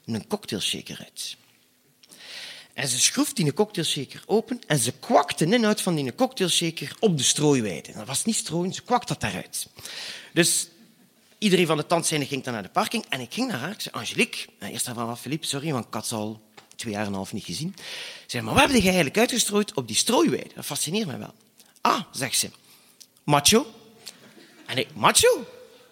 een 0.05 0.27
cocktailshaker 0.27 0.97
uit. 0.99 1.37
En 2.73 2.87
ze 2.87 2.99
schroeft 2.99 3.35
die 3.35 3.53
cocktailshaker 3.53 4.23
open 4.25 4.59
en 4.67 4.79
ze 4.79 4.91
kwakt 4.91 5.39
de 5.39 5.45
inhoud 5.45 5.81
van 5.81 5.95
die 5.95 6.15
cocktailshaker 6.15 6.95
op 6.99 7.17
de 7.17 7.23
strooiweide. 7.23 7.93
Dat 7.93 8.07
was 8.07 8.25
niet 8.25 8.35
strooien, 8.35 8.73
ze 8.73 8.81
kwakt 8.81 9.07
dat 9.07 9.21
daaruit. 9.21 9.67
Dus 10.33 10.67
iedereen 11.45 11.67
van 11.67 11.77
de 11.77 11.85
tandscène 11.85 12.25
ging 12.25 12.43
dan 12.43 12.53
naar 12.53 12.63
de 12.63 12.69
parking 12.69 13.05
en 13.09 13.19
ik 13.19 13.33
ging 13.33 13.47
naar 13.47 13.59
haar. 13.59 13.71
Ik 13.71 13.87
Angelique, 13.91 14.45
eerst 14.59 14.87
en 14.87 14.93
vooral 14.93 15.15
Philippe, 15.15 15.45
sorry, 15.47 15.71
want 15.71 15.85
ik 15.85 15.93
had 15.93 16.07
ze 16.07 16.15
al 16.15 16.41
twee 16.75 16.93
jaar 16.93 17.01
en 17.01 17.07
een 17.07 17.13
half 17.13 17.33
niet 17.33 17.45
gezien. 17.45 17.73
Ik 17.77 18.31
zei, 18.31 18.43
maar 18.43 18.53
wat 18.53 18.63
heb 18.63 18.71
je 18.71 18.81
eigenlijk 18.81 19.17
uitgestrooid 19.17 19.73
op 19.73 19.87
die 19.87 19.95
strooiweide? 19.95 20.49
Dat 20.55 20.65
fascineert 20.65 21.07
me 21.07 21.17
wel. 21.17 21.33
Ah, 21.81 22.01
zegt 22.11 22.37
ze, 22.37 22.49
macho. 23.23 23.65
En 24.65 24.77
ik, 24.77 24.87
macho? 24.93 25.45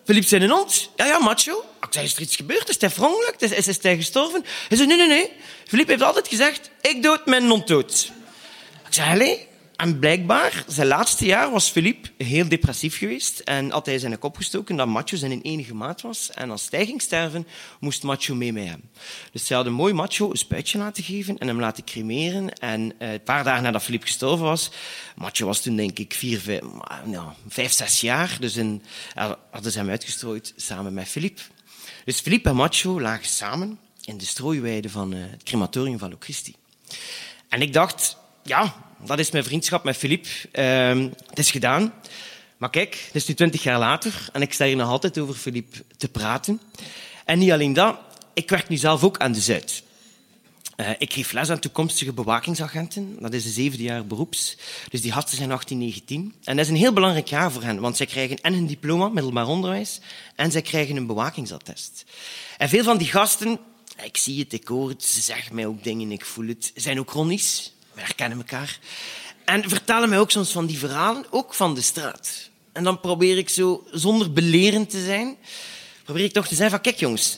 Philippe 0.04 0.28
zijn 0.28 0.42
een 0.42 0.50
hond? 0.50 0.90
Ja, 0.96 1.06
ja, 1.06 1.20
macho. 1.20 1.64
Ik 1.82 1.88
zei, 1.90 2.06
is 2.06 2.16
er 2.16 2.22
iets 2.22 2.36
gebeurd? 2.36 2.70
Is 2.70 2.80
hij 2.80 2.90
verongelukt? 2.90 3.42
Is, 3.42 3.52
is, 3.52 3.68
is 3.68 3.82
hij 3.82 3.96
gestorven? 3.96 4.46
Hij 4.68 4.78
zei, 4.78 4.88
nee, 4.90 4.98
nee, 4.98 5.08
nee. 5.08 5.32
Philippe 5.68 5.92
heeft 5.92 6.04
altijd 6.04 6.28
gezegd, 6.28 6.70
ik 6.82 7.04
dood, 7.04 7.26
mijn 7.26 7.50
hond 7.50 7.68
dood. 7.68 8.12
Ik 8.88 8.94
zei, 8.94 9.12
allee. 9.12 9.52
En 9.76 10.00
blijkbaar, 10.00 10.64
zijn 10.68 10.88
laatste 10.88 11.26
jaar 11.26 11.52
was 11.52 11.70
Philippe 11.70 12.10
heel 12.18 12.48
depressief 12.48 12.98
geweest 12.98 13.40
en 13.40 13.72
had 13.72 13.86
hij 13.86 14.00
zijn 14.00 14.20
kop 14.20 14.36
gestoken 14.36 14.76
dat 14.76 14.88
Macho 14.88 15.18
zijn 15.18 15.42
enige 15.42 15.74
maat 15.74 16.02
was. 16.02 16.32
En 16.32 16.52
als 16.52 16.68
ging 16.72 17.02
sterven, 17.02 17.48
moest 17.80 18.04
Macho 18.04 18.36
mee 18.36 18.54
met 18.54 18.68
hem. 18.68 18.82
Dus 19.32 19.46
ze 19.46 19.54
hadden 19.54 19.74
mooi 19.74 19.94
Macho 19.94 20.30
een 20.30 20.38
spuitje 20.38 20.78
laten 20.78 21.04
geven 21.04 21.38
en 21.38 21.48
hem 21.48 21.60
laten 21.60 21.84
cremeren. 21.84 22.54
En 22.54 22.94
uh, 23.00 23.12
een 23.12 23.24
paar 23.24 23.44
dagen 23.44 23.64
nadat 23.64 23.84
Philippe 23.84 24.06
gestorven 24.06 24.46
was, 24.46 24.72
Macho 25.16 25.46
was 25.46 25.62
toen 25.62 25.76
denk 25.76 26.00
ik 26.00 26.14
vier, 26.14 26.40
vijf, 26.40 26.62
nou, 27.06 27.32
zes 27.50 28.02
jaar, 28.02 28.38
dus 28.40 28.56
in, 28.56 28.84
hadden 29.52 29.72
ze 29.72 29.78
hem 29.78 29.90
uitgestrooid 29.90 30.54
samen 30.56 30.94
met 30.94 31.08
Philippe. 31.08 31.42
Dus 32.06 32.20
Philippe 32.20 32.50
en 32.50 32.56
Macho 32.56 33.02
lagen 33.02 33.28
samen 33.28 33.80
in 34.06 34.18
de 34.18 34.26
strooiweide 34.26 34.90
van 34.90 35.14
uh, 35.14 35.24
het 35.30 35.44
crematorium 35.44 36.00
van 36.00 36.10
Locristi. 36.10 36.56
En 37.50 37.62
ik 37.62 37.74
dacht, 37.74 38.18
ja, 38.44 38.76
dat 39.06 39.20
is 39.20 39.32
mijn 39.32 39.44
vriendschap 39.44 39.84
met 39.84 39.98
Philippe. 39.98 40.30
Uh, 40.54 41.10
het 41.30 41.40
is 41.40 41.52
gedaan. 41.52 41.94
Maar 42.58 42.70
kijk, 42.70 43.04
het 43.06 43.16
is 43.16 43.28
nu 43.28 43.34
twintig 43.34 43.64
jaar 43.64 43.80
later 43.80 44.30
en 44.34 44.42
ik 44.42 44.54
sta 44.54 44.66
hier 44.66 44.76
nog 44.76 44.90
altijd 44.90 45.20
over 45.20 45.36
Philippe 45.36 45.84
te 45.98 46.10
praten. 46.10 46.62
En 47.26 47.40
niet 47.40 47.52
alleen 47.52 47.74
dat, 47.74 47.98
ik 48.34 48.50
werk 48.50 48.70
nu 48.70 48.78
zelf 48.78 49.04
ook 49.04 49.18
aan 49.18 49.32
de 49.32 49.42
Zuid. 49.42 49.84
Uh, 50.78 50.90
ik 50.98 51.14
geef 51.14 51.32
les 51.32 51.50
aan 51.50 51.60
toekomstige 51.60 52.14
bewakingsagenten. 52.14 53.18
Dat 53.20 53.34
is 53.34 53.44
de 53.44 53.50
zevende 53.50 53.84
jaar 53.84 54.06
beroeps. 54.06 54.58
Dus 54.90 55.02
die 55.02 55.12
gasten 55.12 55.38
zijn 55.38 55.52
18, 55.52 55.78
19. 55.78 56.34
En 56.44 56.56
dat 56.56 56.66
is 56.66 56.72
een 56.72 56.78
heel 56.78 56.94
belangrijk 56.94 57.28
jaar 57.28 57.52
voor 57.52 57.64
hen, 57.64 57.80
want 57.80 57.98
zij 57.98 58.06
krijgen 58.06 58.42
en 58.42 58.54
een 58.54 58.68
diploma, 58.68 59.08
middelbaar 59.08 59.48
onderwijs, 59.48 60.00
en 60.36 60.52
zij 60.52 60.62
krijgen 60.62 60.96
een 60.96 61.08
bewakingsattest. 61.08 62.06
En 62.58 62.70
veel 62.70 62.84
van 62.84 62.98
die 62.98 63.08
gasten, 63.08 63.60
ik 64.04 64.18
zie 64.18 64.40
het, 64.40 64.54
ik 64.54 64.68
hoor 64.68 64.90
het, 64.90 65.04
ze 65.04 65.22
zeggen 65.22 65.56
mij 65.56 65.66
ook 65.66 65.84
dingen, 65.84 66.12
ik 66.12 66.26
voel 66.26 66.48
het, 66.48 66.72
zijn 66.76 67.00
ook 67.00 67.10
chronisch. 67.10 67.74
We 67.94 68.02
herkennen 68.02 68.38
elkaar. 68.38 68.80
En 69.46 69.70
vertellen 69.70 70.10
mij 70.10 70.20
ook 70.20 70.32
soms 70.32 70.52
van 70.52 70.66
die 70.66 70.78
verhalen, 70.78 71.26
ook 71.30 71.54
van 71.54 71.76
de 71.76 71.82
straat. 71.82 72.50
En 72.72 72.84
dan 72.84 73.00
probeer 73.00 73.38
ik 73.38 73.50
zo, 73.50 73.84
zonder 73.92 74.34
belerend 74.34 74.90
te 74.90 75.04
zijn, 75.06 75.36
probeer 76.04 76.24
ik 76.24 76.34
toch 76.34 76.48
te 76.48 76.56
zeggen 76.56 76.70
van, 76.70 76.82
kijk 76.82 77.00
jongens, 77.00 77.38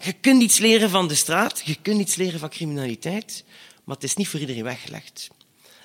je 0.00 0.12
kunt 0.12 0.42
iets 0.42 0.58
leren 0.58 0.90
van 0.90 1.08
de 1.08 1.14
straat, 1.14 1.62
je 1.64 1.76
kunt 1.82 2.00
iets 2.00 2.14
leren 2.14 2.40
van 2.40 2.48
criminaliteit, 2.48 3.44
maar 3.84 3.94
het 3.94 4.04
is 4.04 4.14
niet 4.14 4.28
voor 4.28 4.40
iedereen 4.40 4.64
weggelegd. 4.64 5.28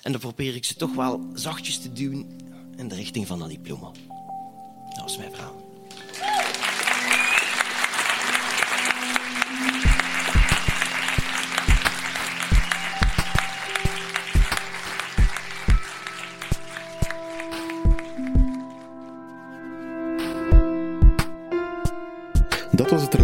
En 0.02 0.12
dan 0.12 0.20
probeer 0.20 0.54
ik 0.54 0.64
ze 0.64 0.74
toch 0.74 0.94
wel 0.94 1.30
zachtjes 1.34 1.78
te 1.78 1.92
duwen 1.92 2.38
in 2.76 2.88
de 2.88 2.94
richting 2.94 3.26
van 3.26 3.38
dat 3.38 3.48
diploma. 3.48 3.90
Dat 4.94 5.02
was 5.02 5.16
mijn 5.16 5.30
verhaal. 5.30 5.61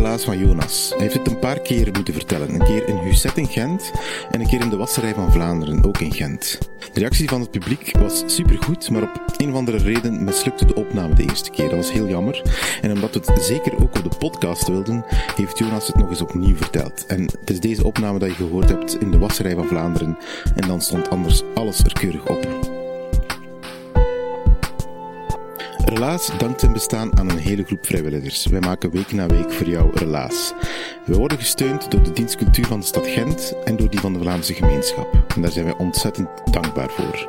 Relaas 0.08 0.24
van 0.24 0.38
Jonas. 0.38 0.88
Hij 0.88 1.00
heeft 1.00 1.14
het 1.14 1.26
een 1.26 1.38
paar 1.38 1.60
keer 1.60 1.88
moeten 1.92 2.14
vertellen. 2.14 2.54
Een 2.54 2.64
keer 2.64 2.88
in 2.88 2.96
Husset 2.96 3.36
in 3.36 3.46
Gent 3.46 3.92
en 4.30 4.40
een 4.40 4.46
keer 4.46 4.60
in 4.60 4.68
de 4.68 4.76
Wasserij 4.76 5.14
van 5.14 5.32
Vlaanderen, 5.32 5.84
ook 5.84 5.98
in 5.98 6.12
Gent. 6.12 6.58
De 6.92 7.00
reactie 7.00 7.28
van 7.28 7.40
het 7.40 7.50
publiek 7.50 7.96
was 7.98 8.22
supergoed, 8.26 8.90
maar 8.90 9.02
op 9.02 9.20
een 9.36 9.50
of 9.50 9.56
andere 9.56 9.76
reden 9.76 10.24
mislukte 10.24 10.66
de 10.66 10.74
opname 10.74 11.14
de 11.14 11.22
eerste 11.22 11.50
keer. 11.50 11.68
Dat 11.68 11.76
was 11.76 11.92
heel 11.92 12.08
jammer. 12.08 12.42
En 12.80 12.92
omdat 12.92 13.14
we 13.14 13.32
het 13.32 13.42
zeker 13.42 13.82
ook 13.82 13.96
op 13.96 14.10
de 14.10 14.18
podcast 14.18 14.68
wilden, 14.68 15.04
heeft 15.34 15.58
Jonas 15.58 15.86
het 15.86 15.96
nog 15.96 16.10
eens 16.10 16.22
opnieuw 16.22 16.56
verteld. 16.56 17.06
En 17.06 17.22
het 17.22 17.50
is 17.50 17.60
deze 17.60 17.84
opname 17.84 18.18
dat 18.18 18.28
je 18.28 18.34
gehoord 18.34 18.68
hebt 18.68 19.00
in 19.00 19.10
de 19.10 19.18
Wasserij 19.18 19.54
van 19.54 19.66
Vlaanderen. 19.66 20.18
En 20.54 20.68
dan 20.68 20.80
stond 20.80 21.10
anders 21.10 21.42
alles 21.54 21.78
er 21.78 21.92
keurig 21.92 22.26
op. 22.26 22.67
Relaas 25.88 26.30
dankt 26.38 26.60
zijn 26.60 26.72
bestaan 26.72 27.18
aan 27.18 27.30
een 27.30 27.38
hele 27.38 27.64
groep 27.64 27.86
vrijwilligers. 27.86 28.46
Wij 28.46 28.60
maken 28.60 28.90
week 28.90 29.12
na 29.12 29.26
week 29.26 29.52
voor 29.52 29.68
jou 29.68 29.90
Relaas. 29.94 30.52
We 31.06 31.16
worden 31.16 31.38
gesteund 31.38 31.90
door 31.90 32.02
de 32.02 32.12
dienstcultuur 32.12 32.66
van 32.66 32.80
de 32.80 32.86
stad 32.86 33.06
Gent 33.06 33.54
en 33.64 33.76
door 33.76 33.90
die 33.90 34.00
van 34.00 34.12
de 34.12 34.18
Vlaamse 34.18 34.54
gemeenschap. 34.54 35.24
En 35.34 35.42
daar 35.42 35.50
zijn 35.50 35.64
wij 35.64 35.76
ontzettend 35.76 36.28
dankbaar 36.50 36.90
voor. 36.90 37.26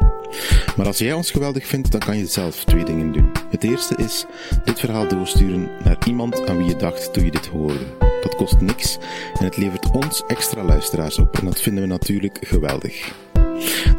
Maar 0.78 0.86
als 0.86 0.98
jij 0.98 1.13
ons 1.13 1.32
geweldig 1.32 1.67
vindt, 1.67 1.91
dan 1.91 2.00
kan 2.00 2.17
je 2.17 2.26
zelf 2.26 2.63
twee 2.63 2.84
dingen 2.84 3.12
doen. 3.12 3.32
Het 3.50 3.63
eerste 3.63 3.95
is 3.95 4.26
dit 4.63 4.80
verhaal 4.80 5.08
doorsturen 5.08 5.69
naar 5.84 5.98
iemand 6.08 6.50
aan 6.50 6.58
wie 6.58 6.67
je 6.67 6.76
dacht 6.76 7.13
toen 7.13 7.26
je 7.26 7.32
dit 7.32 7.48
hoorde. 7.48 7.86
Dat 8.22 8.36
kost 8.36 8.62
niks 8.62 8.98
en 9.39 9.45
het 9.45 9.58
levert 9.58 9.91
ons 9.91 10.24
extra 10.28 10.63
luisteraars 10.63 11.19
op 11.19 11.38
en 11.38 11.45
dat 11.45 11.62
vinden 11.62 11.84
we 11.84 11.89
natuurlijk 11.89 12.38
geweldig. 12.41 13.12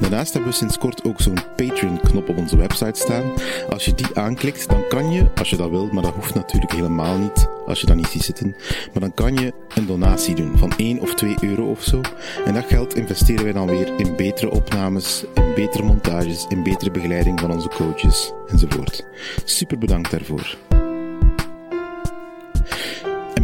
Daarnaast 0.01 0.33
hebben 0.33 0.51
we 0.51 0.57
sinds 0.57 0.79
kort 0.79 1.05
ook 1.05 1.21
zo'n 1.21 1.39
Patreon-knop 1.57 2.29
op 2.29 2.37
onze 2.37 2.57
website 2.57 3.01
staan. 3.01 3.33
Als 3.71 3.85
je 3.85 3.95
die 3.95 4.07
aanklikt, 4.15 4.69
dan 4.69 4.89
kan 4.89 5.13
je, 5.13 5.27
als 5.39 5.51
je 5.51 5.57
dat 5.57 5.71
wilt, 5.71 5.93
maar 5.93 6.03
dat 6.03 6.15
hoeft 6.15 6.35
natuurlijk 6.35 6.73
helemaal 6.73 7.19
niet, 7.19 7.49
als 7.67 7.81
je 7.81 7.87
dat 7.87 7.97
niet 7.97 8.07
ziet 8.07 8.23
zitten, 8.23 8.57
maar 8.93 9.01
dan 9.01 9.15
kan 9.15 9.37
je 9.37 9.53
een 9.75 9.87
donatie 9.87 10.35
doen 10.35 10.59
van 10.59 10.73
1 10.77 11.01
of 11.01 11.15
2 11.15 11.35
euro 11.41 11.71
of 11.71 11.83
zo. 11.83 12.01
En 12.45 12.55
dat 12.55 12.65
geld 12.69 12.95
investeren 12.95 13.45
wij 13.45 13.53
dan 13.53 13.67
weer 13.67 13.93
in 13.97 14.17
betere 14.17 14.51
opnames, 14.51 15.25
in 15.35 15.53
betere 15.55 15.83
montages, 15.83 16.47
in 16.49 16.63
betere 16.63 16.91
begeleiding 16.91 17.41
van 17.41 17.53
onze 17.53 17.69
coaches 17.69 18.33
enzovoort. 18.49 19.05
Super 19.45 19.79
bedankt 19.79 20.11
daarvoor. 20.11 20.70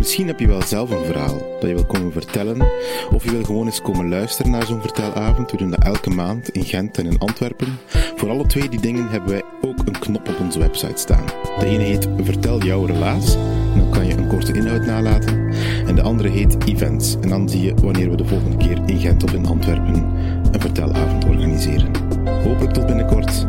En 0.06 0.12
misschien 0.12 0.36
heb 0.36 0.40
je 0.40 0.54
wel 0.54 0.62
zelf 0.62 0.90
een 0.90 1.04
verhaal 1.04 1.38
dat 1.60 1.68
je 1.68 1.74
wil 1.74 1.86
komen 1.86 2.12
vertellen, 2.12 2.68
of 3.12 3.24
je 3.24 3.30
wil 3.30 3.44
gewoon 3.44 3.66
eens 3.66 3.82
komen 3.82 4.08
luisteren 4.08 4.50
naar 4.50 4.66
zo'n 4.66 4.80
vertelavond. 4.80 5.50
We 5.50 5.56
doen 5.56 5.70
dat 5.70 5.84
elke 5.84 6.10
maand 6.10 6.48
in 6.48 6.64
Gent 6.64 6.98
en 6.98 7.06
in 7.06 7.18
Antwerpen. 7.18 7.78
Voor 8.16 8.28
alle 8.28 8.46
twee 8.46 8.68
die 8.68 8.80
dingen 8.80 9.08
hebben 9.08 9.30
wij 9.30 9.42
ook 9.60 9.78
een 9.78 9.98
knop 9.98 10.28
op 10.28 10.40
onze 10.40 10.58
website 10.58 11.00
staan. 11.00 11.24
De 11.58 11.66
ene 11.66 11.82
heet 11.82 12.08
Vertel 12.20 12.62
jouw 12.62 12.84
relaas, 12.84 13.36
dan 13.76 13.90
kan 13.90 14.06
je 14.06 14.16
een 14.16 14.28
korte 14.28 14.52
inhoud 14.52 14.86
nalaten. 14.86 15.52
En 15.86 15.94
de 15.94 16.02
andere 16.02 16.28
heet 16.28 16.56
Events, 16.66 17.16
en 17.20 17.28
dan 17.28 17.48
zie 17.48 17.62
je 17.62 17.74
wanneer 17.74 18.10
we 18.10 18.16
de 18.16 18.26
volgende 18.26 18.56
keer 18.56 18.80
in 18.86 19.00
Gent 19.00 19.24
of 19.24 19.32
in 19.32 19.46
Antwerpen 19.46 19.94
een 20.52 20.60
vertelavond 20.60 21.24
organiseren. 21.24 21.90
Hopelijk 22.44 22.72
tot 22.72 22.86
binnenkort. 22.86 23.46